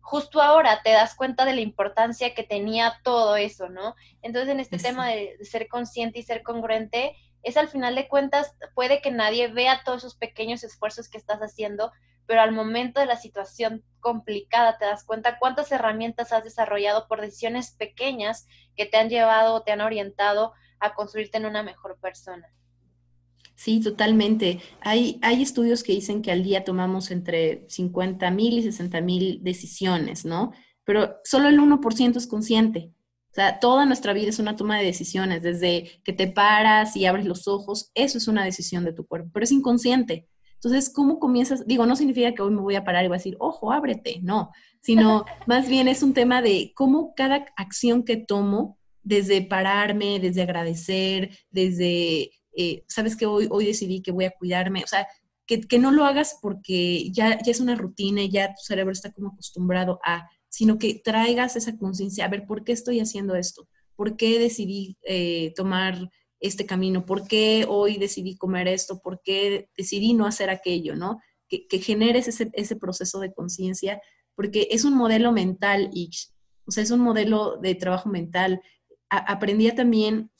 [0.02, 3.94] justo ahora te das cuenta de la importancia que tenía todo eso, ¿no?
[4.20, 8.54] Entonces, en este tema de, ser consciente y ser congruente, es al final de cuentas,
[8.74, 11.92] puede que nadie vea todos esos pequeños esfuerzos que estás haciendo,
[12.26, 17.20] pero al momento de la situación complicada te das cuenta cuántas herramientas has desarrollado por
[17.20, 21.98] decisiones pequeñas que te han llevado o te han orientado a construirte en una mejor
[21.98, 22.48] persona.
[23.54, 24.60] Sí, totalmente.
[24.80, 29.40] Hay, hay estudios que dicen que al día tomamos entre 50 mil y 60 mil
[29.42, 30.52] decisiones, ¿no?
[30.84, 32.92] Pero solo el 1% es consciente.
[33.32, 37.06] O sea, toda nuestra vida es una toma de decisiones, desde que te paras y
[37.06, 40.28] abres los ojos, eso es una decisión de tu cuerpo, pero es inconsciente.
[40.56, 41.66] Entonces, ¿cómo comienzas?
[41.66, 44.20] Digo, no significa que hoy me voy a parar y voy a decir, ojo, ábrete,
[44.22, 44.50] no,
[44.82, 50.42] sino más bien es un tema de cómo cada acción que tomo, desde pararme, desde
[50.42, 55.06] agradecer, desde, eh, sabes que hoy, hoy decidí que voy a cuidarme, o sea,
[55.46, 58.92] que, que no lo hagas porque ya, ya es una rutina y ya tu cerebro
[58.92, 63.34] está como acostumbrado a, sino que traigas esa conciencia, a ver, ¿por qué estoy haciendo
[63.34, 63.68] esto?
[63.96, 66.10] ¿Por qué decidí eh, tomar
[66.40, 67.06] este camino?
[67.06, 69.00] ¿Por qué hoy decidí comer esto?
[69.00, 70.94] ¿Por qué decidí no hacer aquello?
[70.94, 71.20] ¿no?
[71.48, 74.00] Que, generes ese, proceso de conciencia,
[74.34, 76.10] porque es un modelo mental, y,
[76.66, 78.60] o sea, es un modelo de trabajo mental.
[79.08, 80.30] aprendí también,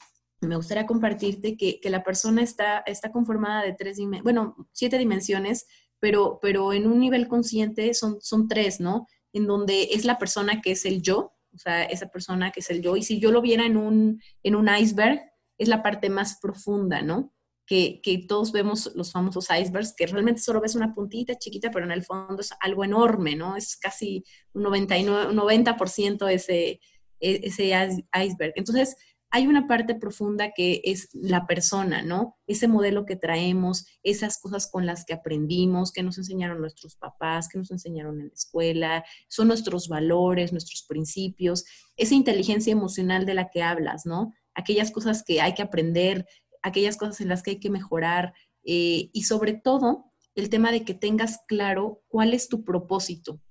[0.47, 5.65] me gustaría compartirte que, la persona está, está conformada de tres, bueno, siete dimensiones,
[5.99, 9.07] pero, pero en un nivel consciente son, son tres, ¿no?
[9.33, 12.69] en donde es la persona que es el yo, o sea, esa persona que es
[12.69, 12.95] el yo.
[12.95, 15.21] Y si yo lo viera en un, en un iceberg,
[15.57, 17.33] es la parte más profunda, ¿no?
[17.65, 21.85] Que, que, todos vemos los famosos icebergs, que realmente solo ves una puntita chiquita, pero
[21.85, 23.55] en el fondo es algo enorme, ¿no?
[23.55, 26.81] Es casi un 99, un 90% ese,
[27.19, 27.71] e, ese
[28.13, 28.53] iceberg.
[28.55, 28.95] Entonces,
[29.35, 32.37] hay una parte profunda que es la persona, ¿no?
[32.45, 37.49] Ese modelo que traemos, esas cosas con las que aprendimos, que nos enseñaron nuestros papás,
[37.49, 41.65] que nos enseñaron en la escuela, son nuestros valores, nuestros principios,
[41.97, 44.31] esa inteligencia emocional de la que hablas, ¿no?
[44.53, 46.27] Aquellas cosas que hay que aprender,
[46.61, 50.85] aquellas cosas en las que hay que mejorar eh, y sobre todo el tema de
[50.85, 53.41] que tengas claro cuál es tu propósito.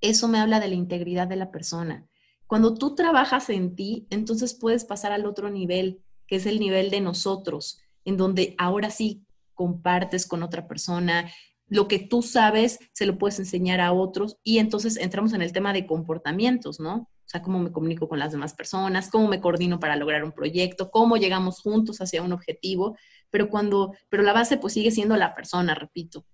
[0.00, 2.08] Eso me habla de la integridad de la persona
[2.52, 6.90] cuando tú trabajas en ti, entonces puedes pasar al otro nivel, que es el nivel
[6.90, 11.32] de nosotros, en donde ahora sí compartes con otra persona,
[11.68, 15.50] lo que tú sabes se lo puedes enseñar a otros y entonces entramos en el
[15.54, 16.94] tema de comportamientos, ¿no?
[16.94, 20.32] O sea, cómo me comunico con las demás personas, cómo me coordino para lograr un
[20.32, 22.98] proyecto, cómo llegamos juntos hacia un objetivo,
[23.30, 26.26] pero cuando, pero la base pues sigue siendo la persona, repito.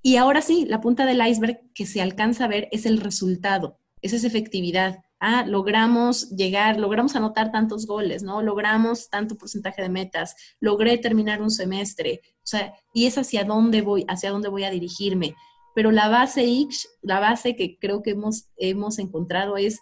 [0.00, 3.78] Y ahora sí, la punta del iceberg que se alcanza a ver es el resultado,
[4.00, 8.42] esa es efectividad ah, logramos llegar, logramos anotar tantos goles, ¿no?
[8.42, 13.82] Logramos tanto porcentaje de metas, logré terminar un semestre, o sea, y es hacia dónde
[13.82, 15.34] voy, hacia dónde voy a dirigirme.
[15.74, 19.80] Pero la base X, la base que creo que hemos, hemos encontrado es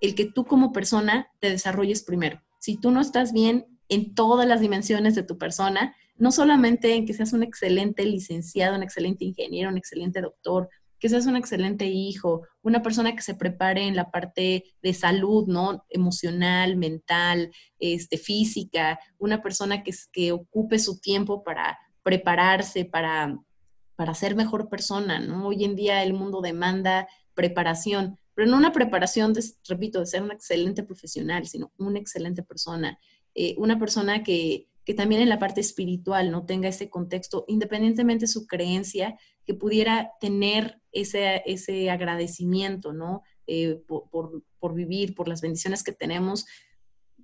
[0.00, 2.40] el que tú como persona te desarrolles primero.
[2.60, 7.06] Si tú no estás bien en todas las dimensiones de tu persona, no solamente en
[7.06, 10.68] que seas un excelente licenciado, un excelente ingeniero, un excelente doctor,
[11.04, 15.46] que seas un excelente hijo, una persona que se prepare en la parte de salud,
[15.46, 15.84] ¿no?
[15.90, 23.38] Emocional, mental, este, física, una persona que, que ocupe su tiempo para prepararse, para,
[23.96, 25.46] para ser mejor persona, ¿no?
[25.46, 29.34] Hoy en día el mundo demanda preparación, pero no una preparación,
[29.68, 32.98] repito, de ser un excelente profesional, sino una excelente persona,
[33.34, 38.22] eh, una persona que, que también en la parte espiritual no tenga ese contexto, independientemente
[38.22, 43.22] de su creencia, que pudiera tener ese, ese agradecimiento, ¿no?
[43.46, 44.08] Eh, por,
[44.58, 46.46] por, vivir, por las bendiciones que tenemos.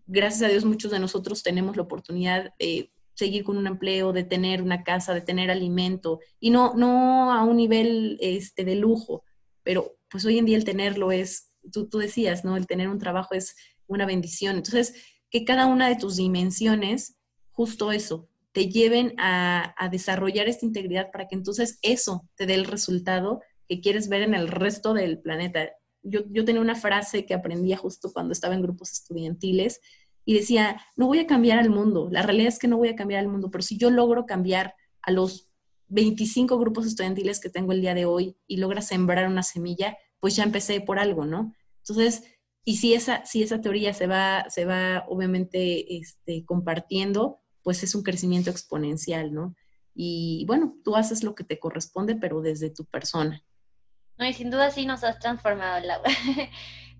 [0.06, 4.24] Gracias a Dios muchos de nosotros tenemos la oportunidad de seguir con un empleo, de
[4.24, 9.24] tener una casa, de tener alimento, y no, no a un nivel este, de lujo,
[9.62, 12.56] pero pues hoy en día el tenerlo es, tú, tú decías, ¿no?
[12.56, 13.56] El tener un trabajo es
[13.87, 14.56] una bendición.
[14.56, 14.94] Entonces,
[15.30, 17.16] que cada una de tus dimensiones,
[17.52, 22.64] justo eso, te lleven a, desarrollar esta integridad para que entonces eso te dé el
[22.64, 25.70] resultado que quieres ver en el resto del planeta.
[26.02, 29.80] Yo, yo tenía una frase que aprendía justo cuando estaba en grupos estudiantiles
[30.24, 32.96] y decía, no voy a cambiar al mundo, la realidad es que no voy a
[32.96, 35.52] cambiar al mundo, pero si yo logro cambiar a los
[35.87, 40.35] 25 grupos estudiantiles que tengo el día de hoy y logra sembrar una semilla, pues
[40.35, 41.54] ya empecé por algo, ¿no?
[41.78, 42.24] Entonces,
[42.64, 47.94] y si esa, si esa teoría se va, se va obviamente este, compartiendo, pues es
[47.94, 49.54] un crecimiento exponencial, ¿no?
[49.94, 53.44] Y bueno, tú haces lo que te corresponde, pero desde tu persona.
[54.20, 56.11] No, y sin duda sí nos has transformado, Laura.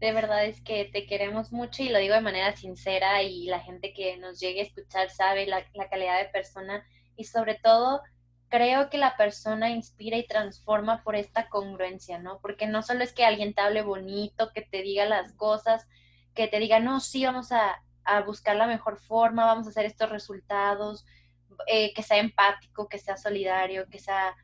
[0.01, 3.61] de verdad es que te queremos mucho y lo digo de manera sincera y la
[3.61, 6.83] gente que nos llegue a escuchar sabe la, la calidad de persona
[7.17, 8.01] y sobre todo
[8.49, 12.41] creo que la persona inspira y transforma por esta congruencia, ¿no?
[12.41, 15.87] Porque no solo es que alguien te hable bonito, que te diga las cosas,
[16.35, 17.83] que te diga, no, sí, vamos a,
[18.25, 21.05] buscar la mejor forma, vamos a hacer estos resultados,
[21.67, 24.35] eh, que sea empático, que sea solidario, que sea,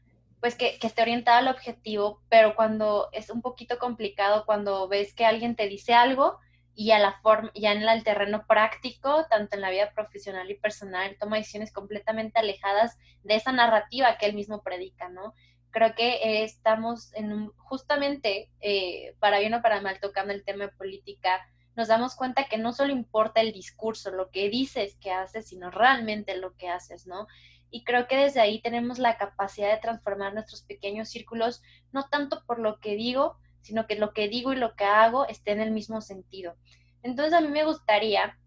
[0.40, 5.14] pues que, que esté orientado al objetivo, pero cuando es un poquito complicado, cuando ves
[5.14, 6.38] que alguien te dice algo,
[6.76, 10.58] y a la forma, ya en el terreno práctico, tanto en la vida profesional y
[10.58, 15.34] personal, toma decisiones completamente alejadas de esa narrativa que él mismo predica, ¿no?
[15.70, 20.72] Creo que estamos en justamente, eh, para bien o para mal, tocando el tema de
[20.72, 21.40] política,
[21.76, 25.70] nos damos cuenta que no solo importa el discurso, lo que dices que haces, sino
[25.70, 27.26] realmente lo que haces, ¿no?
[27.70, 32.44] Y creo que desde ahí tenemos la capacidad de transformar nuestros pequeños círculos, no tanto
[32.46, 35.60] por lo que digo, sino que lo que digo y lo que hago esté en
[35.60, 36.54] el mismo sentido.
[37.02, 38.38] Entonces a mí me gustaría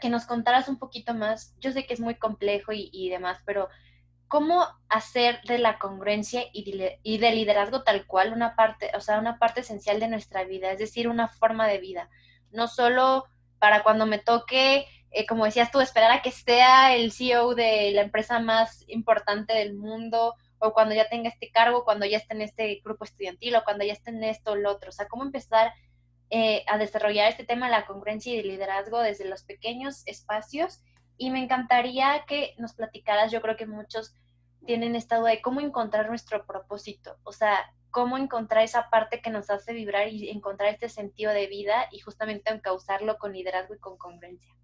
[0.00, 3.68] que nos contaras un poquito más, yo sé que es muy complejo y, demás, pero
[4.28, 9.38] cómo hacer de la congruencia y de, liderazgo tal cual una parte, o sea, una
[9.38, 12.08] parte esencial de nuestra vida, es decir, una forma de vida,
[12.50, 13.26] no solo
[13.58, 17.90] para cuando me toque, eh, como decías tú, esperar a que sea el CEO de
[17.92, 22.34] la empresa más importante del mundo o cuando ya tenga este cargo, cuando ya esté
[22.34, 24.90] en este grupo estudiantil o cuando ya esté en esto o lo otro.
[24.90, 25.72] O sea, cómo empezar
[26.30, 30.80] eh, a desarrollar este tema de la congruencia y el liderazgo desde los pequeños espacios.
[31.16, 34.14] Y me encantaría que nos platicaras, yo creo que muchos
[34.64, 39.30] tienen esta duda de cómo encontrar nuestro propósito, o sea, cómo encontrar esa parte que
[39.30, 43.78] nos hace vibrar y encontrar este sentido de vida y justamente encauzarlo con liderazgo y
[43.78, 44.54] con congruencia.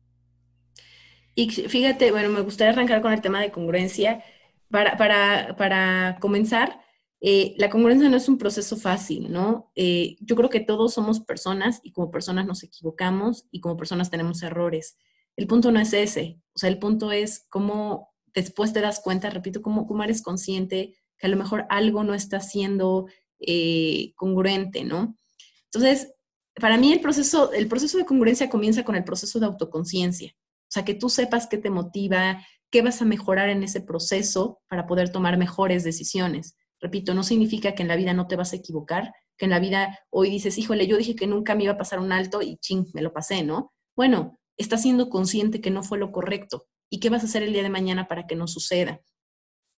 [1.39, 4.25] Y fíjate, bueno, me gustaría arrancar con el tema de congruencia
[4.71, 6.81] para, para, para comenzar,
[7.21, 9.71] eh, la congruencia no es un proceso fácil, ¿no?
[9.75, 14.11] Eh, yo creo que todos somos personas y como personas nos equivocamos y como personas
[14.11, 14.97] tenemos errores.
[15.37, 19.29] El punto no es ese, o sea, el punto es cómo después te das cuenta,
[19.29, 23.09] repito, cómo, cómo eres consciente que a lo mejor algo no está siendo
[23.41, 25.19] eh, congruente, ¿no?
[25.67, 26.15] Entonces,
[26.55, 30.35] para mí el proceso, el proceso de congruencia comienza con el proceso de autoconciencia.
[30.69, 34.61] O sea, que tú sepas qué te motiva, qué vas a mejorar en ese proceso
[34.69, 36.57] para poder tomar mejores decisiones.
[36.81, 39.61] Repito, no significa que en la vida no te vas a equivocar, que en la
[39.61, 42.59] vida hoy dices, híjole, yo dije que nunca me iba a pasar un alto y
[42.59, 43.73] ching, me lo pasé, ¿no?
[43.95, 46.67] Bueno, estás siendo consciente que no fue lo correcto.
[46.91, 49.01] ¿Y qué vas a hacer el día de mañana para que no suceda?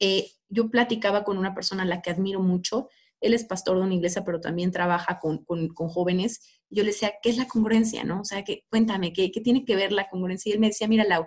[0.01, 2.89] Eh, yo platicaba con una persona a la que admiro mucho.
[3.21, 6.41] Él es pastor de una iglesia, pero también trabaja con, jóvenes.
[6.71, 8.05] Yo le decía, ¿qué es la congruencia?
[8.05, 8.21] ¿no?
[8.21, 10.51] O sea, que, cuéntame, ¿qué, ¿qué tiene que ver la congruencia?
[10.51, 11.27] Y él me decía, mira, Lau,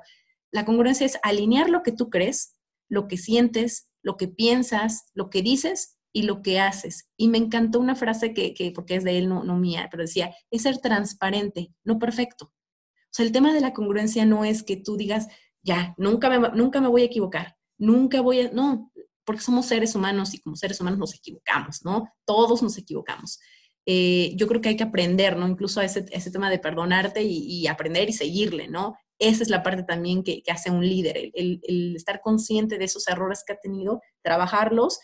[0.51, 2.58] la congruencia es alinear lo que tú crees,
[2.89, 7.10] lo que sientes, lo que piensas, lo que dices y lo que haces.
[7.17, 10.34] Y me encantó una frase que, porque es de él, no, no mía, pero decía,
[10.49, 12.45] es ser transparente, no perfecto.
[12.45, 15.27] O sea, el tema de la congruencia no es que tú digas,
[15.63, 18.90] ya, nunca me, nunca me voy a equivocar, nunca voy a, no,
[19.26, 22.08] porque somos seres humanos y como seres humanos nos equivocamos, ¿no?
[22.26, 23.40] Todos nos equivocamos.
[23.86, 25.48] Eh, yo creo que hay que aprender, ¿no?
[25.48, 28.96] Incluso a ese, ese tema de perdonarte y, y, aprender y seguirle, ¿no?
[29.22, 33.44] esa es la parte también que, hace un líder, el, estar consciente de esos errores
[33.46, 35.00] que ha tenido, trabajarlos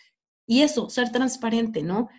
[0.48, 2.10] y eso, ser transparente, ¿no?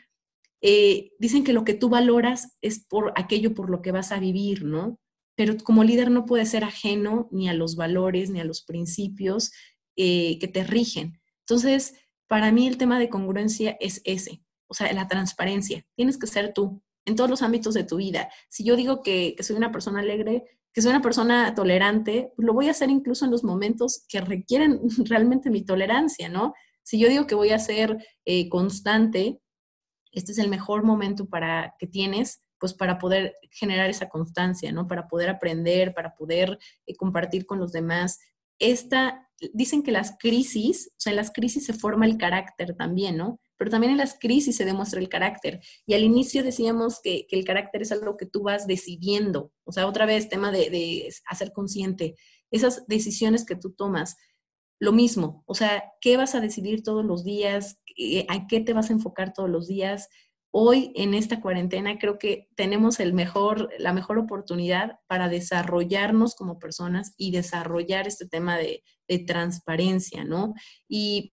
[0.60, 4.20] Eh, dicen que lo que tú valoras es por aquello por lo que vas a
[4.20, 5.00] vivir, ¿no?
[5.36, 9.50] Pero como líder no puedes ser ajeno ni a los valores ni a los principios
[9.96, 11.17] eh, que te rigen.
[11.48, 11.94] Entonces,
[12.26, 15.86] para mí el tema de congruencia es ese, o sea, la transparencia.
[15.96, 18.30] Tienes que ser tú en todos los ámbitos de tu vida.
[18.50, 20.44] Si yo digo que soy una persona alegre,
[20.74, 24.20] que soy una persona tolerante, pues lo voy a hacer incluso en los momentos que
[24.20, 26.52] requieren realmente mi tolerancia, ¿no?
[26.82, 29.40] Si yo digo que voy a ser eh, constante,
[30.12, 34.86] este es el mejor momento para que tienes, pues para poder generar esa constancia, ¿no?
[34.86, 38.18] Para poder aprender, para poder eh, compartir con los demás.
[38.58, 43.16] Esta, dicen que las crisis, o sea, en las crisis se forma el carácter también,
[43.16, 43.40] ¿no?
[43.58, 45.60] pero también en las crisis se demuestra el carácter.
[45.84, 49.86] Y al inicio decíamos que, el carácter es algo que tú vas decidiendo, o sea,
[49.86, 52.14] otra vez tema de, hacer consciente,
[52.50, 54.16] esas decisiones que tú tomas.
[54.80, 57.80] lo mismo, o sea, ¿qué vas a decidir todos los días?
[58.28, 60.08] ¿A qué te vas a enfocar todos los días?
[60.50, 67.30] Hoy en esta cuarentena creo que tenemos la mejor oportunidad para desarrollarnos como personas y
[67.30, 68.82] desarrollar este tema de,
[69.26, 70.54] transparencia, ¿no?
[70.86, 71.32] Y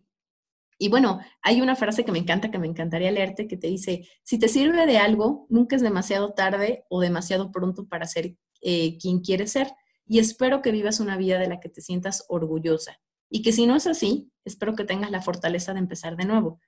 [0.83, 4.05] y bueno, hay una frase que me encanta, que me encantaría leerte, que te dice,
[4.23, 8.97] si te sirve de algo, nunca es demasiado tarde o demasiado pronto para ser eh,
[8.97, 9.71] quien quieres ser.
[10.05, 12.99] Y espero que vivas una vida de la que te sientas orgullosa.
[13.29, 16.59] Y que si no es así, espero que tengas la fortaleza de empezar de nuevo.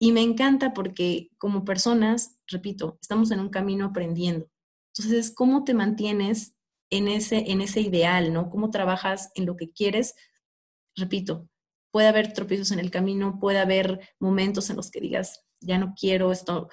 [0.00, 4.48] Y me encanta porque como personas, repito, estamos en un camino aprendiendo.
[4.96, 6.56] Entonces, ¿cómo te mantienes
[6.90, 8.50] en ese, en ese ideal, ¿no?
[8.50, 10.14] ¿Cómo trabajas en lo que quieres?
[10.96, 11.48] Repito,
[11.92, 15.94] puede haber tropiezos en el camino, puede haber momentos en los que digas, ya no
[15.98, 16.68] quiero esto.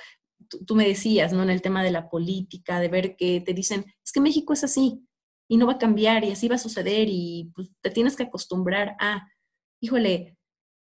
[0.65, 1.43] Tú, me decías, ¿no?
[1.43, 4.63] En el tema de la política, de ver que te dicen, es que México es
[4.63, 5.05] así
[5.49, 8.23] y no va a cambiar y así va a suceder y pues, te tienes que
[8.23, 9.27] acostumbrar a,
[9.81, 10.37] híjole,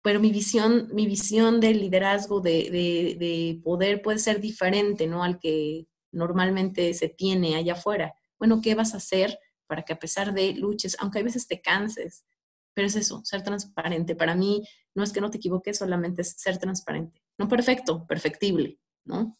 [0.02, 5.24] pero mi visión, mi visión de liderazgo, de, de, de poder puede ser diferente, ¿no?
[5.24, 8.14] Al que normalmente se tiene allá afuera.
[8.38, 9.38] Bueno, ¿qué vas a hacer
[9.70, 12.26] para que a pesar de luches, aunque a veces te canses,
[12.74, 14.16] pero es eso, ser transparente.
[14.16, 14.64] Para mí
[14.96, 17.22] no es que no te equivoques, solamente es ser transparente.
[17.38, 19.38] No perfecto, perfectible, ¿no?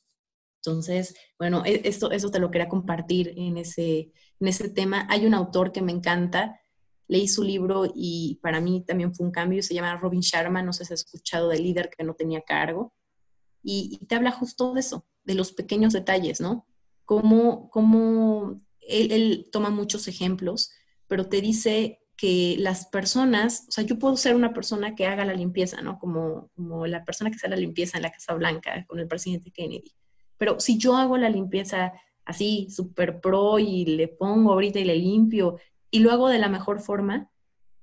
[0.62, 5.08] Entonces, bueno, e, esto, eso te lo quería compartir en ese, en ese tema.
[5.10, 6.60] Hay un autor que me encanta,
[7.10, 10.72] leí su libro y para mí también fue un cambio, se llama Robin Sharma, no
[10.72, 12.94] sé si has escuchado del líder que no tenía cargo,
[13.62, 16.66] y, te habla justo de eso, de los pequeños detalles, ¿no?
[17.04, 20.72] Cómo, cómo él, él toma muchos ejemplos,
[21.08, 25.26] pero te dice que las personas, o sea, yo puedo ser una persona que haga
[25.26, 25.98] la limpieza, ¿no?
[26.00, 29.52] Como, como la persona que hace la limpieza en la Casa Blanca con el presidente
[29.52, 29.94] Kennedy.
[30.38, 31.94] Pero si yo hago la limpieza
[32.24, 35.58] así, súper pro y le pongo ahorita y le limpio
[35.92, 37.30] y lo hago de la mejor forma,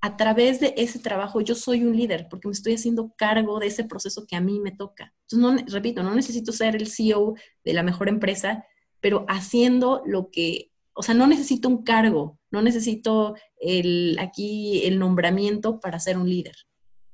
[0.01, 3.67] a través de ese trabajo yo soy un líder porque me estoy haciendo cargo de
[3.67, 5.13] ese proceso que a mí me toca.
[5.29, 8.63] Entonces, no, repito, no necesito ser el CEO de la mejor empresa,
[8.99, 14.99] pero haciendo lo que, o sea, no necesito un cargo, no necesito el, aquí el
[14.99, 16.55] nombramiento para ser un líder.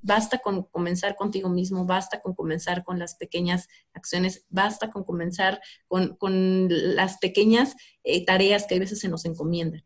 [0.01, 5.61] Basta con comenzar contigo mismo, basta con comenzar con las pequeñas acciones, basta con comenzar
[5.87, 9.85] con, las pequeñas eh, tareas que a veces se nos encomiendan.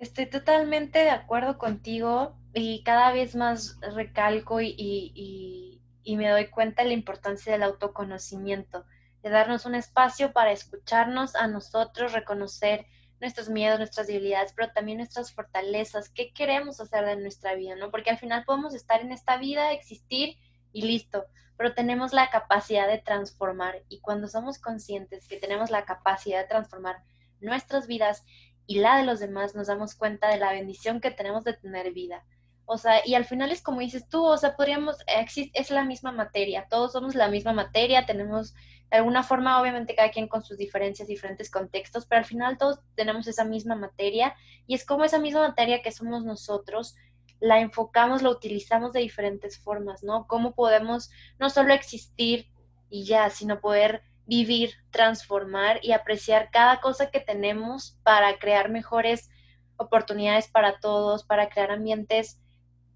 [0.00, 6.88] Estoy totalmente de acuerdo contigo y cada vez más recalco y, me doy cuenta de
[6.88, 8.86] la importancia del autoconocimiento,
[9.22, 12.86] de darnos un espacio para escucharnos a nosotros, reconocer
[13.20, 17.90] nuestros miedos, nuestras debilidades, pero también nuestras fortalezas, qué queremos hacer de nuestra vida, ¿no?
[17.90, 20.38] Porque al final podemos estar en esta vida, existir
[20.72, 21.26] y listo,
[21.58, 26.48] pero tenemos la capacidad de transformar y cuando somos conscientes que tenemos la capacidad de
[26.48, 27.02] transformar
[27.40, 28.24] nuestras vidas
[28.66, 31.92] y la de los demás, nos damos cuenta de la bendición que tenemos de tener
[31.92, 32.24] vida.
[32.66, 36.12] O sea, y al final es como dices tú, o sea, podríamos, es la misma
[36.12, 38.54] materia, todos somos la misma materia, tenemos
[38.90, 42.80] de alguna forma, obviamente cada quien con sus diferencias, diferentes contextos, pero al final todos
[42.96, 44.34] tenemos esa misma materia
[44.66, 46.96] y es como esa misma materia que somos nosotros,
[47.40, 50.26] la enfocamos, la utilizamos de diferentes formas, ¿no?
[50.26, 52.48] Cómo podemos no solo existir
[52.88, 59.28] y ya, sino poder vivir, transformar y apreciar cada cosa que tenemos para crear mejores
[59.76, 62.40] oportunidades para todos, para crear ambientes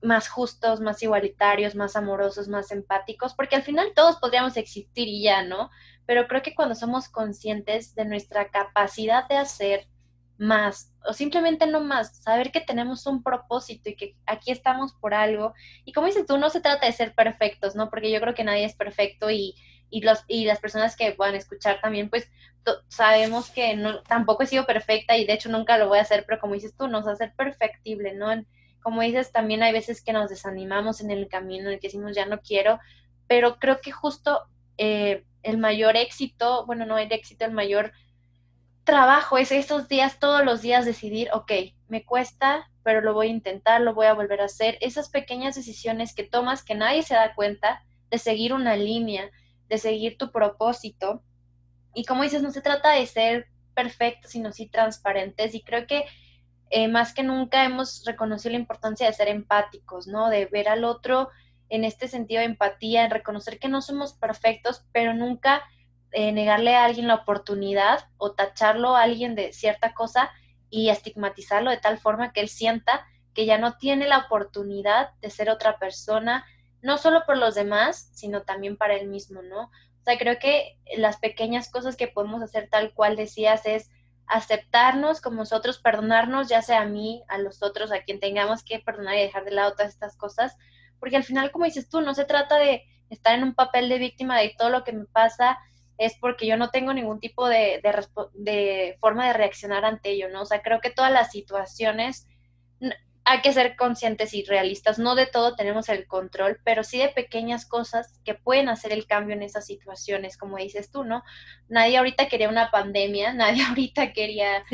[0.01, 5.25] más justos, más igualitarios, más amorosos, más empáticos, porque al final todos podríamos existir y
[5.25, 5.71] ya, ¿no?
[6.07, 9.89] Pero creo que cuando somos conscientes de nuestra capacidad de hacer
[10.39, 15.15] más o simplemente no más, saber que tenemos un propósito y que aquí estamos por
[15.15, 15.53] algo.
[15.85, 17.91] Y como dices tú, no se trata de ser perfectos, ¿no?
[17.91, 19.55] Porque yo creo que nadie es perfecto y,
[19.95, 22.29] y, los, y las personas que puedan escuchar también, pues
[22.89, 26.25] sabemos que no, tampoco he sido perfecta y de hecho nunca lo voy a hacer,
[26.27, 28.33] pero como dices tú, nos ser perfectible, ¿no?
[28.83, 32.15] como dices, también hay veces que nos desanimamos en el camino, en el que decimos
[32.15, 32.81] ya no quiero,
[33.29, 34.43] pero creo que justo
[34.79, 37.93] eh, el mayor éxito, bueno, no el éxito, el mayor
[38.83, 41.53] trabajo es estos días, todos los días decidir, ok,
[41.89, 44.77] me cuesta, pero lo voy a intentar, lo voy a volver a hacer.
[44.81, 49.31] Esas pequeñas decisiones que tomas que nadie se da cuenta de seguir una línea,
[49.69, 51.23] de seguir tu propósito.
[51.95, 55.55] Y como dices, no se trata de ser perfectos, sino sí transparentes.
[55.55, 56.05] Y creo que
[56.71, 60.29] eh, más que nunca hemos reconocido la importancia de ser empáticos, ¿no?
[60.29, 61.29] De ver al otro
[61.69, 65.63] en este sentido de empatía, en reconocer que no somos perfectos, pero nunca
[66.13, 70.31] eh, negarle a alguien la oportunidad o tacharlo a alguien de cierta cosa
[70.71, 75.31] y estigmatizarlo de tal forma que él sienta que ya no tiene la oportunidad de
[75.31, 76.47] ser otra persona,
[76.85, 79.63] no solo por los demás, sino también para él mismo, ¿no?
[79.63, 83.91] O sea, creo que las pequeñas cosas que podemos hacer tal cual decías es
[84.27, 88.81] aceptarnos como nosotros, perdonarnos, ya sea a mí, a los otros, a quien tengamos que
[88.81, 90.59] perdonar y dejar de lado todas estas cosas,
[91.01, 93.99] porque al final, como dices tú, no se trata de estar en un papel de
[93.99, 95.59] víctima de todo lo que me pasa,
[95.97, 97.81] es porque yo no tengo ningún tipo de,
[98.35, 100.43] de, forma de reaccionar ante ello, ¿no?
[100.43, 102.27] O sea, creo que todas las situaciones
[103.25, 104.99] hay que ser conscientes y realistas.
[104.99, 109.07] No de todo tenemos el control, pero sí de pequeñas cosas que pueden hacer el
[109.07, 111.23] cambio en esas situaciones, como dices tú, ¿no?
[111.69, 114.65] Nadie ahorita quería una pandemia, nadie ahorita quería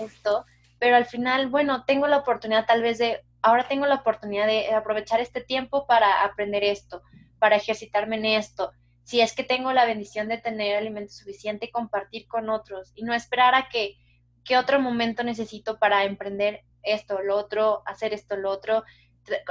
[0.00, 0.46] esto,
[0.78, 4.72] pero al final, bueno, tengo la oportunidad tal vez de, ahora tengo la oportunidad de
[4.74, 7.02] aprovechar este tiempo para aprender esto,
[7.38, 8.72] para ejercitarme en esto,
[9.02, 13.02] si es que tengo la bendición de tener alimento suficiente y compartir con otros y
[13.02, 13.96] no esperar a que,
[14.44, 18.84] que otro momento necesito para emprender esto, lo otro, hacer esto, lo otro,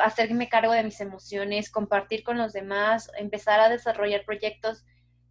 [0.04, 4.86] hacerme cargo de mis emociones, compartir con los demás, empezar a desarrollar proyectos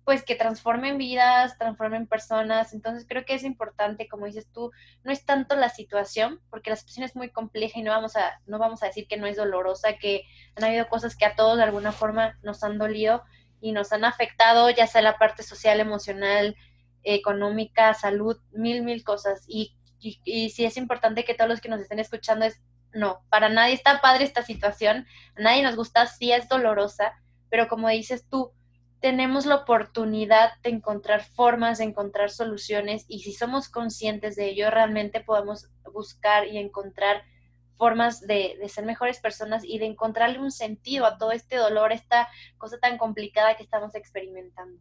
[0.04, 2.72] pues que transformen vidas, transformen personas.
[2.72, 4.70] Entonces creo que es importante, como dices tú,
[5.04, 8.40] no es tanto la situación, porque la situación es muy compleja y no vamos a,
[8.46, 10.22] no vamos a decir que no es dolorosa, que
[10.56, 13.22] han habido cosas que a todos de alguna forma nos han dolido,
[13.60, 16.56] y nos han afectado, ya sea la parte social, emocional,
[17.02, 19.44] económica, salud, mil, mil cosas.
[19.48, 22.60] Y, y, sí es importante que todos los que nos estén escuchando es,
[22.92, 27.12] no, para nadie está padre esta situación, a nadie nos gusta, sí es dolorosa,
[27.50, 28.52] pero como dices tú,
[29.00, 34.70] tenemos la oportunidad de encontrar formas, de encontrar soluciones y si somos conscientes de ello,
[34.70, 37.22] realmente podemos buscar y encontrar
[37.76, 42.28] formas de, ser mejores personas y de encontrarle un sentido a todo este dolor, esta
[42.58, 44.80] cosa tan complicada que estamos experimentando.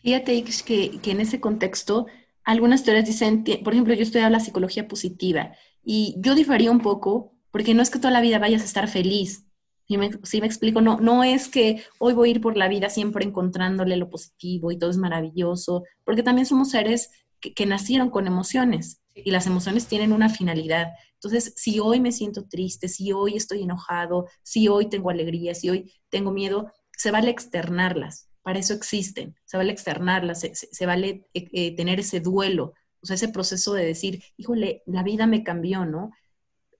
[0.00, 2.06] Fíjate que, que en ese contexto,
[2.44, 7.32] algunas teorías dicen, por ejemplo, yo estudiaba la psicología positiva y yo difería un poco
[7.50, 9.46] porque no es que toda la vida vayas a estar feliz.
[9.86, 12.88] Si me, me explico, no, no es que hoy voy a ir por la vida
[12.88, 18.26] siempre encontrándole lo positivo y todo es maravilloso, porque también somos seres que nacieron con
[18.26, 20.88] emociones y las emociones tienen una finalidad.
[21.14, 25.70] Entonces, si hoy me siento triste, si hoy estoy enojado, si hoy tengo alegría, si
[25.70, 28.28] hoy tengo miedo, se vale externarlas.
[28.44, 29.34] Para eso existen.
[29.44, 33.84] Se vale externarlas, se, vale eh, eh, tener ese duelo, o sea, ese proceso de
[33.84, 36.12] decir, híjole, la vida me cambió, ¿no?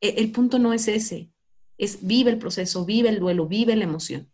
[0.01, 1.33] E, el punto no es ese,
[1.77, 4.31] es vive el proceso, vive el duelo, vive la emoción.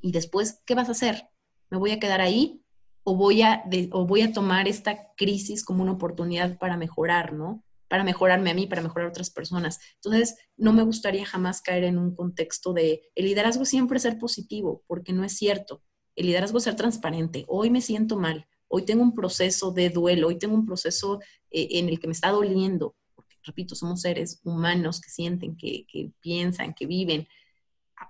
[0.00, 1.28] Y después, ¿qué vas a hacer?
[1.70, 2.62] ¿Me voy a quedar ahí
[3.02, 7.64] o voy a, o voy a tomar esta crisis como una oportunidad para mejorar, ¿no?
[7.88, 9.80] para mejorarme a mí, para mejorar a otras personas.
[9.96, 14.82] Entonces, no me gustaría jamás caer en un contexto de el liderazgo siempre ser positivo,
[14.86, 15.82] porque no es cierto.
[16.16, 17.44] El liderazgo es ser transparente.
[17.46, 21.68] Hoy me siento mal, hoy tengo un proceso de duelo, hoy tengo un proceso eh,
[21.72, 26.10] en el que me está doliendo, porque, repito, somos seres humanos que sienten, que, que
[26.20, 27.28] piensan, que viven.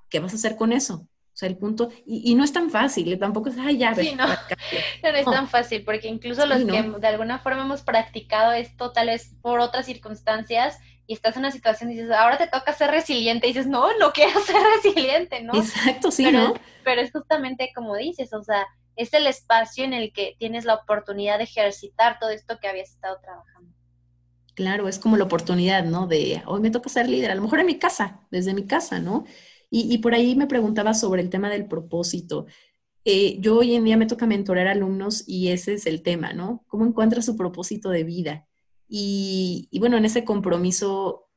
[0.09, 1.09] ¿Qué vas a hacer con eso?
[1.37, 3.19] O sea, el punto, y, no es tan fácil, ¿eh?
[3.19, 4.27] tampoco es, ay, ya, sí, no.
[4.27, 4.35] no,
[5.19, 9.35] es tan fácil, porque incluso los que de alguna forma hemos practicado esto, tal vez
[9.43, 13.47] por otras circunstancias, y estás en una situación y dices, ahora te toca ser resiliente,
[13.47, 15.55] y dices, no, no quiero ser resiliente, ¿no?
[15.55, 16.55] Exacto, sí, pero, ¿no?
[16.85, 20.75] Pero es justamente como dices, o sea, es el espacio en el que tienes la
[20.75, 23.71] oportunidad de ejercitar todo esto que habías estado trabajando.
[24.55, 26.07] Claro, es como la oportunidad, ¿no?
[26.07, 28.99] De hoy me toca ser líder, a lo mejor en mi casa, desde mi casa,
[28.99, 29.27] ¿no?
[29.69, 32.47] Y, por ahí me preguntaba sobre el tema del propósito.
[33.05, 36.65] Eh, yo hoy en día me toca mentorar alumnos y ese es el tema, ¿no?
[36.69, 38.47] ¿Cómo encuentras su propósito de vida?
[38.89, 41.29] Y, bueno, en ese compromiso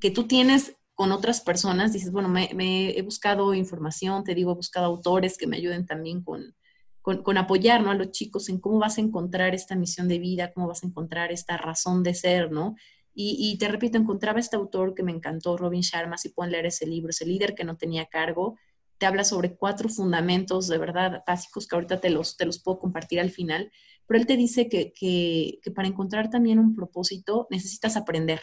[0.00, 4.56] que tú tienes con otras personas, dices, bueno, me, he buscado información, te digo, he
[4.56, 6.54] buscado autores que me ayuden también con,
[7.00, 7.90] con, apoyar ¿no?
[7.90, 10.86] a los chicos en cómo vas a encontrar esta misión de vida, cómo vas a
[10.86, 12.74] encontrar esta razón de ser, ¿no?
[13.12, 16.86] Y, te repito, encontraba este autor que me encantó, Robin Sharma, si pueden leer ese
[16.86, 18.56] libro, ese líder que no tenía cargo,
[19.00, 22.78] te habla sobre cuatro fundamentos de verdad básicos que ahorita te los, te los puedo
[22.78, 23.72] compartir al final,
[24.06, 28.42] pero él te dice que, que, para encontrar también un propósito necesitas aprender.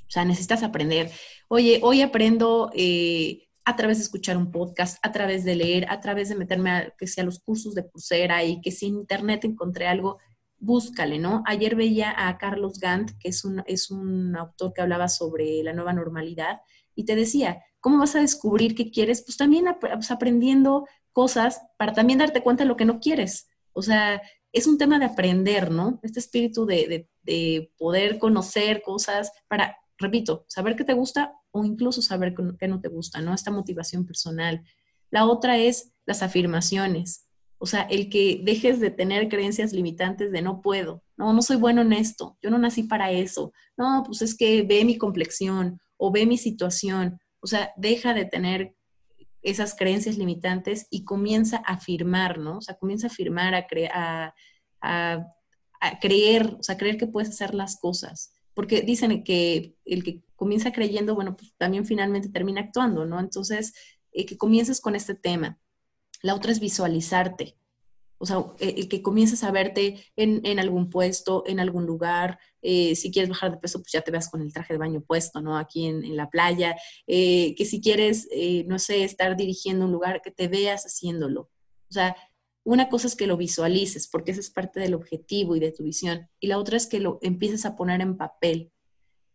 [0.00, 1.10] O sea, necesitas aprender.
[1.48, 6.00] Oye, hoy aprendo eh, a través de escuchar un podcast, a través de leer, a
[6.00, 9.44] través de meterme a, que sea los cursos de Coursera y que si en internet
[9.44, 10.18] encontré algo,
[10.56, 11.42] búscale, ¿no?
[11.44, 15.74] Ayer veía a Carlos Gant, que es un, es un autor que hablaba sobre la
[15.74, 16.60] nueva normalidad,
[16.96, 19.22] y te decía, ¿cómo vas a descubrir qué quieres?
[19.22, 23.48] Pues también pues, aprendiendo cosas para también darte cuenta de lo que no quieres.
[23.72, 24.20] O sea,
[24.52, 26.00] es un tema de aprender, ¿no?
[26.02, 32.02] Este espíritu de, de, poder conocer cosas para, repito, saber qué te gusta o incluso
[32.02, 33.34] saber qué no te gusta, ¿no?
[33.34, 34.64] Esta motivación personal.
[35.10, 37.28] La otra es las afirmaciones.
[37.58, 41.56] O sea, el que dejes de tener creencias limitantes de no puedo, no, no soy
[41.56, 45.80] bueno en esto, yo no nací para eso, no, pues es que ve mi complexión
[45.96, 48.74] o ve mi situación, o sea, deja de tener
[49.42, 52.58] esas creencias limitantes y comienza a afirmar, ¿no?
[52.58, 54.34] O sea, comienza a afirmar, a,
[54.80, 58.32] a, creer, o sea, creer que puedes hacer las cosas.
[58.54, 63.20] Porque dicen que el que comienza creyendo, bueno, pues también finalmente termina actuando, ¿no?
[63.20, 63.74] Entonces,
[64.10, 65.60] eh, que comiences con este tema.
[66.22, 67.56] La otra es visualizarte.
[68.18, 72.38] O sea, eh, el que comiences a verte en, algún puesto, en algún lugar.
[72.62, 75.02] Eh, si quieres bajar de peso, pues ya te veas con el traje de baño
[75.02, 75.56] puesto, ¿no?
[75.58, 76.76] Aquí en, la playa.
[77.06, 78.28] que si quieres,
[78.66, 81.50] no sé, estar dirigiendo un lugar, que te veas haciéndolo.
[81.88, 82.16] O sea,
[82.66, 85.84] una cosa es que lo visualices, porque esa es parte del objetivo y de tu
[85.84, 88.72] visión, y la otra es que lo empieces a poner en papel.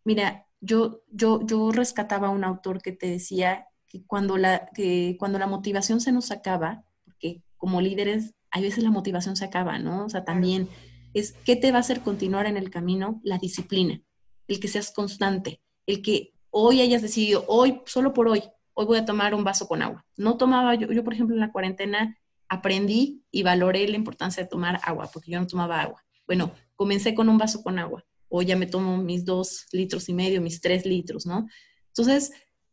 [0.03, 5.15] Mira, yo, yo, yo rescataba a un autor que te decía que cuando, la, que
[5.17, 9.80] cuando la motivación se nos acaba, porque como líderes, hay veces la motivación se acaba,
[9.80, 10.06] ¿no?
[10.06, 10.70] O sea, también
[11.14, 14.02] es qué te va a hacer continuar en el camino, la disciplina,
[14.47, 18.43] el que seas constante, el que hoy hayas decidido, hoy, solo por hoy,
[18.74, 20.06] hoy voy a tomar un vaso con agua.
[20.18, 22.18] No tomaba, yo, yo por ejemplo, en la cuarentena
[22.49, 26.04] aprendí y valoré la importancia de tomar agua, porque yo no tomaba agua.
[26.28, 30.14] Bueno, comencé con un vaso con agua, o ya me tomo mis dos litros y
[30.14, 31.47] medio, mis tres litros, ¿no?
[31.88, 32.32] Entonces,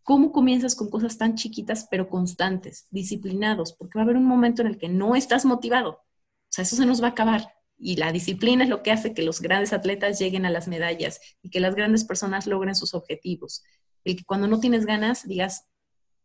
[0.09, 3.75] ¿cómo comienzas con cosas tan chiquitas pero constantes, disciplinados?
[3.75, 5.91] Porque va a haber un momento en el que no estás motivado.
[5.91, 7.53] O sea, eso se nos va a acabar.
[7.77, 11.21] Y la disciplina es lo que hace que los grandes atletas lleguen a las medallas
[11.43, 13.63] y que las grandes personas logren sus objetivos.
[14.03, 15.69] El que cuando no tienes ganas digas,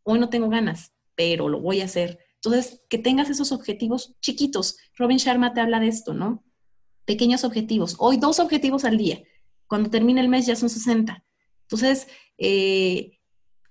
[0.02, 4.76] hoy no tengo ganas, pero lo voy a hacer entonces, que tengas esos objetivos chiquitos.
[4.98, 6.44] Robin Sharma te habla de esto, ¿no?
[7.06, 7.96] Pequeños objetivos.
[7.98, 9.22] Hoy dos objetivos al día.
[9.66, 11.24] Cuando termine el mes ya son 60.
[11.62, 12.06] Entonces,
[12.36, 13.18] eh,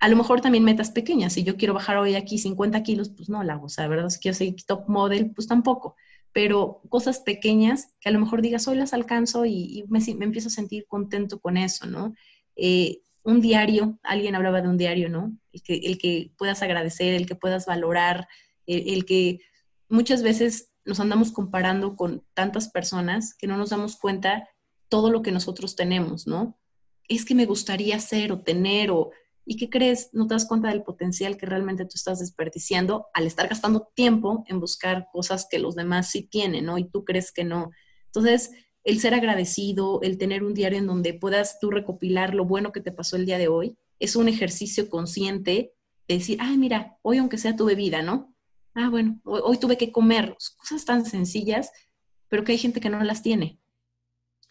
[0.03, 1.31] a lo mejor también metas pequeñas.
[1.31, 3.67] Si yo quiero bajar hoy aquí 50 kilos, pues no la hago.
[3.67, 4.09] O ¿verdad?
[4.09, 5.95] Si quiero seguir top model, pues tampoco.
[6.33, 10.51] Pero cosas pequeñas que a lo mejor digas, hoy las alcanzo y, me, empiezo a
[10.51, 12.13] sentir contento con eso, ¿no?
[12.57, 15.37] Eh, un diario, alguien hablaba de un diario, ¿no?
[15.53, 18.27] El que, el que puedas agradecer, el que puedas valorar,
[18.67, 19.39] el, que
[19.87, 24.49] muchas veces nos andamos comparando con tantas personas que no nos damos cuenta
[24.89, 26.59] todo lo que nosotros tenemos, ¿no?
[27.07, 29.11] Es que me gustaría ser o tener o...
[29.45, 30.09] ¿Y qué crees?
[30.13, 34.43] No te das cuenta del potencial que realmente tú estás desperdiciando al estar gastando tiempo
[34.47, 36.77] en buscar cosas que los demás sí tienen, ¿no?
[36.77, 37.71] Y tú crees que no.
[38.05, 38.51] Entonces,
[38.83, 42.81] el ser agradecido, el tener un diario en donde puedas tú recopilar lo bueno que
[42.81, 45.73] te pasó el día de hoy, es un ejercicio consciente
[46.07, 48.33] de decir, ay, mira, hoy aunque sea tu bebida, ¿no?
[48.75, 51.71] ah, bueno, hoy, tuve que comer, cosas tan sencillas,
[52.27, 53.59] pero que hay gente que no las tiene.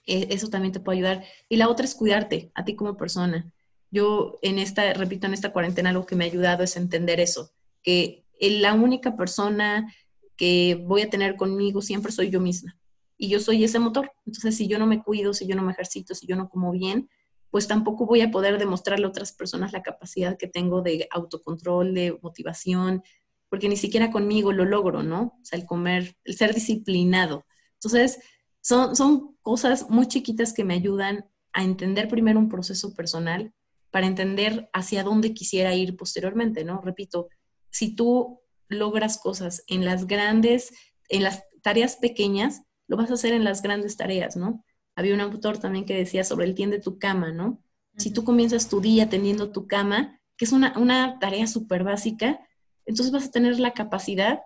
[0.07, 1.25] E, eso también te puede ayudar.
[1.49, 3.53] Y la otra es cuidarte a ti como persona.
[3.93, 7.53] Yo en esta, repito, en esta cuarentena algo que me ha ayudado es entender eso,
[7.83, 9.95] que la única persona
[10.37, 12.77] que voy a tener conmigo siempre soy yo misma.
[13.19, 14.11] Y yo soy ese motor.
[14.27, 16.73] Entonces, si yo no me cuido, si yo no me ejercito, si yo no como
[16.73, 17.09] bien,
[17.51, 21.95] pues tampoco voy a poder demostrarle a otras personas la capacidad que tengo de autocontrol,
[21.95, 23.03] de motivación,
[23.51, 25.39] porque ni siquiera conmigo lo logro, ¿no?
[25.41, 27.45] O sea, el comer, el ser disciplinado.
[27.75, 28.21] Entonces,
[28.63, 33.53] son, son cosas muy chiquitas que me ayudan a entender primero un proceso personal
[33.93, 36.81] para entender hacia dónde quisiera ir posteriormente, ¿no?
[36.81, 37.29] Repito,
[37.71, 40.73] si tú logras cosas en las grandes,
[41.11, 44.65] en las tareas pequeñas, lo vas a hacer en las grandes tareas, ¿no?
[44.97, 47.63] Había un autor también que decía sobre el tiende tu cama, ¿no?
[47.99, 52.41] Si tú comienzas tu día teniendo tu cama, que es una, una tarea súper básica,
[52.87, 54.41] entonces vas a tener la capacidad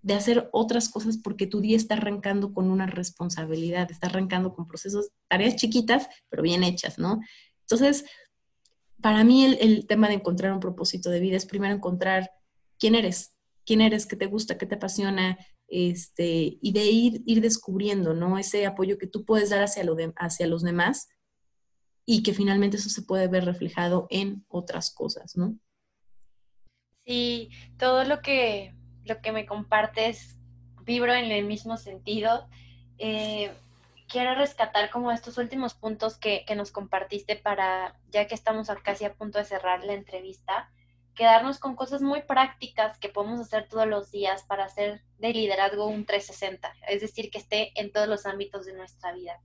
[0.00, 4.66] de hacer otras cosas porque tu día está arrancando con una responsabilidad, está arrancando con
[4.66, 7.20] procesos, tareas chiquitas, pero bien hechas, ¿no?
[7.62, 8.04] Entonces,
[9.06, 12.28] para mí el, tema de encontrar un propósito de vida es primero encontrar
[12.76, 15.38] quién eres, quién eres, qué te gusta, qué te apasiona,
[15.68, 18.36] este, y de ir, ir descubriendo, ¿no?
[18.36, 19.84] Ese apoyo que tú puedes dar hacia,
[20.16, 21.08] hacia los demás
[22.04, 25.56] y que finalmente eso se puede ver reflejado en otras cosas, ¿no?
[27.06, 30.36] Sí, todo lo que, lo que me compartes
[30.82, 32.48] vibro en el mismo sentido.
[32.98, 33.52] Eh,
[34.08, 39.04] quiero rescatar como estos últimos puntos que, que, nos compartiste para, ya que estamos casi
[39.04, 40.70] a punto de cerrar la entrevista,
[41.14, 45.86] quedarnos con cosas muy prácticas que podemos hacer todos los días para hacer de liderazgo
[45.86, 49.40] un 360, es decir, que esté en todos los ámbitos de nuestra vida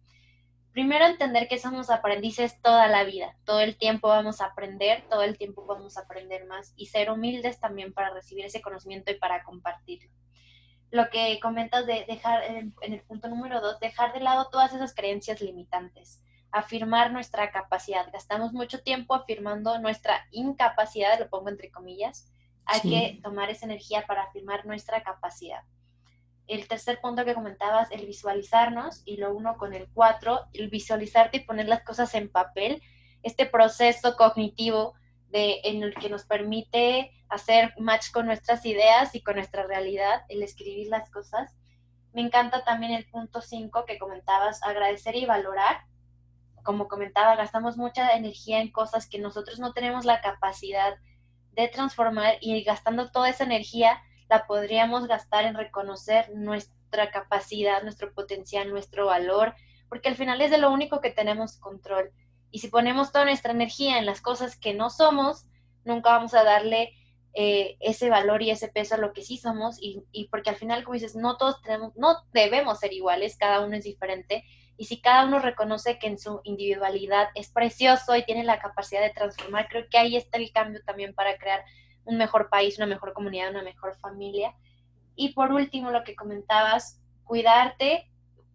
[0.72, 5.24] primero entender que somos aprendices toda la vida, todo el tiempo vamos a aprender, todo
[5.24, 9.16] el tiempo vamos a aprender más y ser humildes también para recibir ese conocimiento y
[9.16, 10.10] para compartirlo.
[10.92, 14.94] Lo que comentas de dejar, en, el punto número dos, dejar de lado todas esas
[14.94, 16.22] creencias limitantes,
[16.52, 18.12] afirmar nuestra capacidad.
[18.12, 22.30] Gastamos mucho tiempo afirmando nuestra incapacidad, lo pongo entre comillas,
[22.66, 25.64] hay que tomar esa energía para afirmar nuestra capacidad.
[26.48, 31.38] El tercer punto que comentabas, el visualizarnos, y lo uno con el cuatro, el visualizarte
[31.38, 32.82] y poner las cosas en papel,
[33.24, 34.94] este proceso cognitivo
[35.34, 40.44] en el que nos permite hacer match con nuestras ideas y con nuestra realidad, el
[40.44, 41.56] escribir las cosas.
[42.14, 45.86] Me encanta también el punto 5 que comentabas, agradecer y valorar.
[46.64, 50.96] Como comentaba, gastamos mucha energía en cosas que nosotros no tenemos la capacidad
[51.54, 58.14] de transformar y gastando toda esa energía la podríamos gastar en reconocer nuestra capacidad, nuestro
[58.14, 59.56] potencial, nuestro valor,
[59.90, 62.12] porque al final es de lo único que tenemos control.
[62.52, 65.46] Y si ponemos toda nuestra energía en las cosas que no somos,
[65.86, 66.94] nunca vamos a darle
[67.34, 70.58] eh, ese valor y ese peso a lo que sí somos y, y, porque al
[70.58, 74.44] final, como dices, no todos tenemos, no debemos ser iguales, cada uno es diferente
[74.82, 79.02] y si cada uno reconoce que en su individualidad es precioso y tiene la capacidad
[79.02, 81.64] de transformar, creo que ahí está el cambio también para crear
[82.04, 84.56] un mejor país, una mejor comunidad, una mejor familia.
[85.16, 88.11] Y por último, lo que comentabas, cuidarte,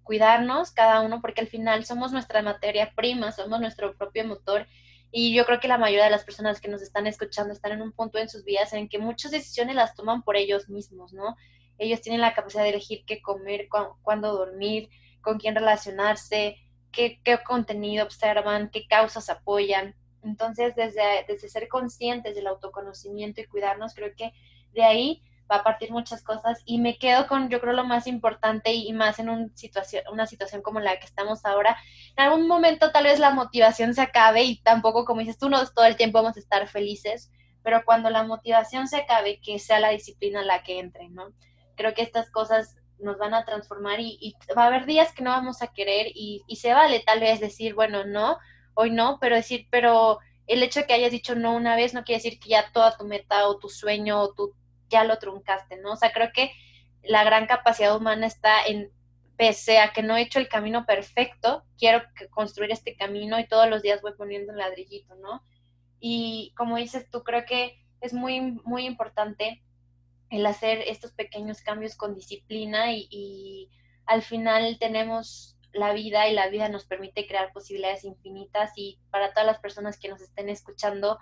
[0.07, 4.67] cuidarnos cada uno, porque al final somos nuestra materia prima, somos nuestro propio motor
[5.11, 7.83] y yo creo que la mayoría de las personas que nos están escuchando están en
[7.83, 11.37] un punto en sus vidas en que muchas decisiones las toman por ellos mismos, ¿no?
[11.79, 13.69] Ellos tienen la capacidad de elegir qué comer,
[14.03, 14.89] cuándo dormir,
[15.21, 16.57] con quién relacionarse,
[16.93, 19.95] qué, qué, contenido observan, qué causas apoyan.
[20.23, 24.33] Entonces, desde, desde ser conscientes del autoconocimiento y cuidarnos, creo que
[24.73, 28.07] de ahí va a partir muchas cosas y me quedo con, yo creo, lo más
[28.07, 31.77] importante y más en un situación, una situación como la que estamos ahora.
[32.17, 35.65] En algún momento tal vez la motivación se acabe y tampoco, como dices tú, no
[35.67, 37.31] todo el tiempo vamos a estar felices,
[37.63, 41.33] pero cuando la motivación se acabe, que sea la disciplina la que entre, ¿no?
[41.77, 45.31] Creo que estas cosas nos van a transformar y, va a haber días que no
[45.31, 48.39] vamos a querer y, y se vale tal vez decir, bueno, no,
[48.75, 52.05] hoy no, pero decir, pero el hecho de que hayas dicho no una vez no
[52.05, 54.55] quiere decir que ya toda tu meta o tu sueño o tu
[54.89, 55.93] ya lo truncaste, ¿no?
[55.93, 56.53] O sea, creo que
[57.03, 58.91] la gran capacidad humana está en,
[59.37, 63.69] pese a que no he hecho el camino perfecto, quiero construir este camino y todos
[63.69, 65.43] los días voy poniendo un ladrillito, ¿no?
[66.01, 69.63] Y como dices tú, creo que es muy, muy importante
[70.31, 73.71] el hacer estos pequeños cambios con disciplina y, y
[74.07, 79.33] al final tenemos la vida y la vida nos permite crear posibilidades infinitas y para
[79.33, 81.19] todas las personas que nos estén escuchando,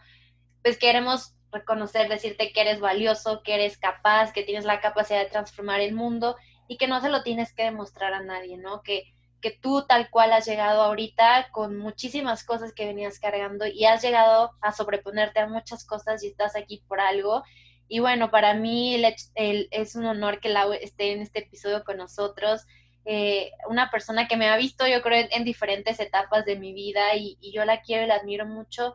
[0.63, 5.31] pues queremos reconocer, decirte que eres valioso, que eres capaz, que tienes la capacidad de
[5.31, 6.37] transformar el mundo
[6.69, 8.83] y que no se lo tienes que demostrar a nadie, ¿no?
[8.83, 13.85] Que, que tú tal cual has llegado ahorita con muchísimas cosas que venías cargando y
[13.85, 17.43] has llegado a sobreponerte a muchas cosas y estás aquí por algo.
[17.87, 19.03] Y bueno, para mí
[19.35, 22.63] es un honor que Lau esté en este episodio con nosotros.
[23.05, 27.15] Eh, una persona que me ha visto, yo creo, en, diferentes etapas de mi vida
[27.15, 28.95] y, y yo la quiero y la admiro mucho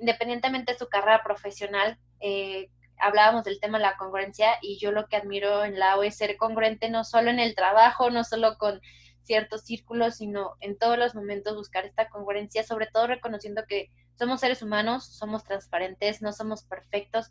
[0.00, 5.06] independientemente de su carrera profesional, eh, hablábamos del tema de la congruencia y yo lo
[5.06, 8.80] que admiro en la es ser congruente no solo en el trabajo, no solo con
[9.22, 14.40] ciertos círculos, sino en todos los momentos buscar esta congruencia, sobre todo reconociendo que somos
[14.40, 17.30] seres humanos, somos transparentes, no somos perfectos,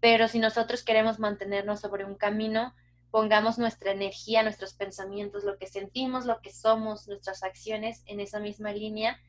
[0.00, 2.74] pero si nosotros queremos mantenernos sobre un camino,
[3.10, 8.40] pongamos nuestra energía, nuestros pensamientos, lo que sentimos, lo que somos, nuestras acciones en esa
[8.40, 9.20] misma línea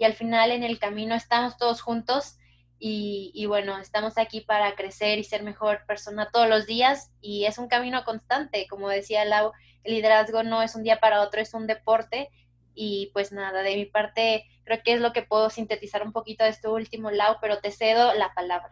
[0.00, 2.38] y al final en el camino estamos todos juntos
[2.82, 7.58] y, bueno, estamos aquí para crecer y ser mejor persona todos los días y es
[7.58, 9.52] un camino constante, como decía Lau,
[9.84, 12.30] el liderazgo no es un día para otro, es un deporte
[12.74, 16.44] y pues nada, de mi parte creo que es lo que puedo sintetizar un poquito
[16.44, 18.70] de esto último, Lau, pero te cedo la palabra.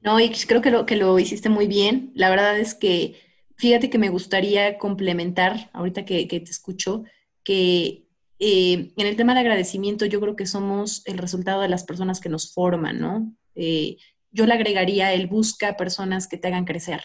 [0.00, 2.12] No, y creo que lo, que lo hiciste muy bien.
[2.14, 3.20] La verdad es que,
[3.56, 7.04] fíjate que me gustaría complementar, ahorita que, que te escucho,
[7.42, 8.03] que
[8.38, 12.20] eh, en el tema de agradecimiento, yo creo que somos el resultado de las personas
[12.20, 13.32] que nos forman, ¿no?
[13.54, 13.96] Eh,
[14.30, 17.02] yo le agregaría el busca personas que te hagan crecer.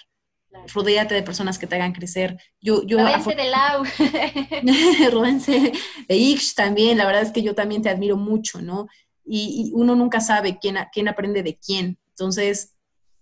[0.74, 2.38] Rodéate de personas que te hagan crecer.
[2.60, 3.84] Yo, yo de Lau.
[5.12, 5.72] Ródense
[6.08, 6.98] de Ix también.
[6.98, 8.88] La verdad es que yo también te admiro mucho, ¿no?
[9.24, 12.00] Y, uno nunca sabe quién, quién aprende de quién.
[12.10, 12.76] Entonces,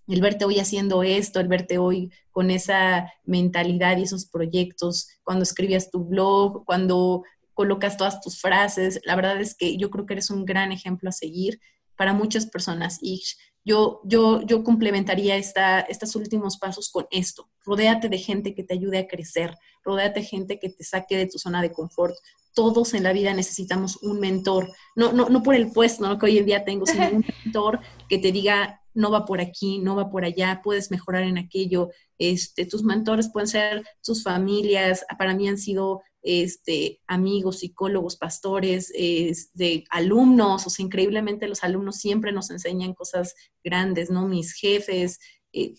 [0.07, 5.43] el verte hoy haciendo esto, el verte hoy con esa mentalidad y esos proyectos, cuando
[5.43, 7.23] escribías tu blog, cuando
[7.57, 9.01] colocas todas tus frases.
[9.03, 11.59] La verdad es que yo creo que eres un gran ejemplo a seguir
[11.95, 12.99] para muchas personas.
[13.01, 13.23] Y
[13.65, 17.49] yo, yo, yo complementaría esta, estos últimos pasos con esto.
[17.65, 21.25] Rodéate de gente que te ayude a crecer, rodéate de gente que te saque de
[21.25, 22.13] tu zona de confort.
[22.53, 26.19] Todos en la vida necesitamos un mentor, no, no, no por el puesto ¿no?
[26.19, 29.79] que hoy en día tengo, sino un mentor que te diga, no va por aquí,
[29.79, 31.89] no va por allá, puedes mejorar en aquello.
[32.19, 38.91] Este, tus mentores pueden ser sus familias, para mí han sido este, amigos, psicólogos, pastores,
[38.91, 44.27] de alumnos, o sea, increíblemente los alumnos siempre nos enseñan cosas grandes, ¿no?
[44.27, 45.19] Mis jefes,
[45.53, 45.75] eh,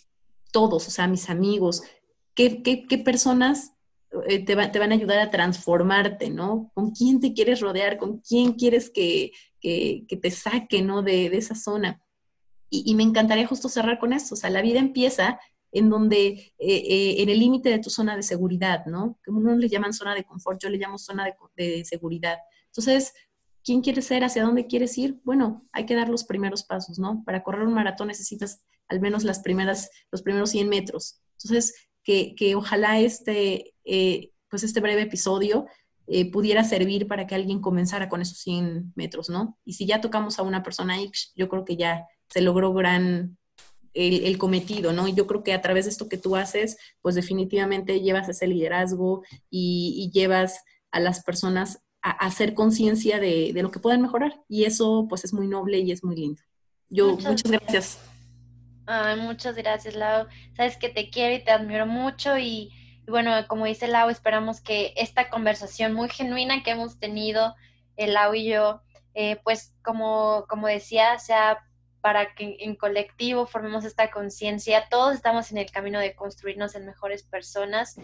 [0.50, 1.82] todos, o sea, mis amigos,
[2.34, 2.62] ¿qué,
[3.04, 3.74] personas
[4.26, 6.70] eh, te, van a ayudar a transformarte, ¿no?
[6.72, 7.98] ¿Con quién te quieres rodear?
[7.98, 11.02] ¿Con quién quieres que, te saque, ¿no?
[11.02, 12.02] De, esa zona.
[12.70, 15.38] Y, y, me encantaría justo cerrar con esto, o sea, la vida empieza
[15.72, 19.18] en donde, eh, eh, en el límite de tu zona de seguridad, ¿no?
[19.24, 22.38] Como uno le llaman zona de confort, yo le llamo zona de, de seguridad.
[22.66, 23.12] Entonces,
[23.64, 24.24] ¿quién quieres ser?
[24.24, 25.20] ¿Hacia dónde quieres ir?
[25.24, 27.22] Bueno, hay que dar los primeros pasos, ¿no?
[27.24, 31.20] Para correr un maratón necesitas al menos las primeras, los primeros 100 metros.
[31.32, 35.66] Entonces, que, que ojalá este, eh, pues este breve episodio
[36.06, 39.58] eh, pudiera servir para que alguien comenzara con esos 100 metros, ¿no?
[39.64, 43.37] Y si ya tocamos a una persona X, yo creo que ya se logró gran
[43.98, 45.08] el, cometido, ¿no?
[45.08, 48.46] Y yo creo que a través de esto que tú haces, pues definitivamente llevas ese
[48.46, 54.40] liderazgo y, llevas a las personas a, hacer conciencia de, lo que pueden mejorar.
[54.48, 56.42] Y eso, pues, es muy noble y es muy lindo.
[56.88, 57.98] Yo, muchas, gracias.
[58.86, 60.26] Ay, muchas gracias, Lau.
[60.56, 62.70] Sabes que te quiero y te admiro mucho y
[63.08, 67.54] y bueno, como dice Lau, esperamos que esta conversación muy genuina que hemos tenido,
[67.96, 68.82] el Lau y yo,
[69.14, 71.58] eh, pues como, como decía, sea
[72.08, 74.88] para que en colectivo formemos esta conciencia.
[74.88, 77.96] Todos estamos en el camino de construirnos en mejores personas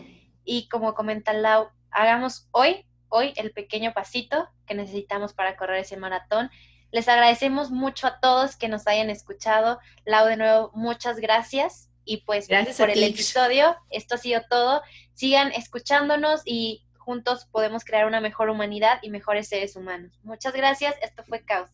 [0.44, 5.96] y como comenta Lau, hagamos hoy, hoy el pequeño pasito que necesitamos para correr ese
[5.96, 6.50] maratón.
[6.90, 9.80] Les agradecemos mucho a todos que nos hayan escuchado.
[10.04, 11.88] Lau, de nuevo, muchas gracias.
[12.04, 13.74] Y pues gracias por el episodio.
[13.88, 14.82] Esto ha sido todo.
[15.14, 20.12] Sigan escuchándonos y juntos podemos crear una mejor humanidad y mejores seres humanos.
[20.22, 20.94] Muchas gracias.
[21.00, 21.72] Esto fue Cauce.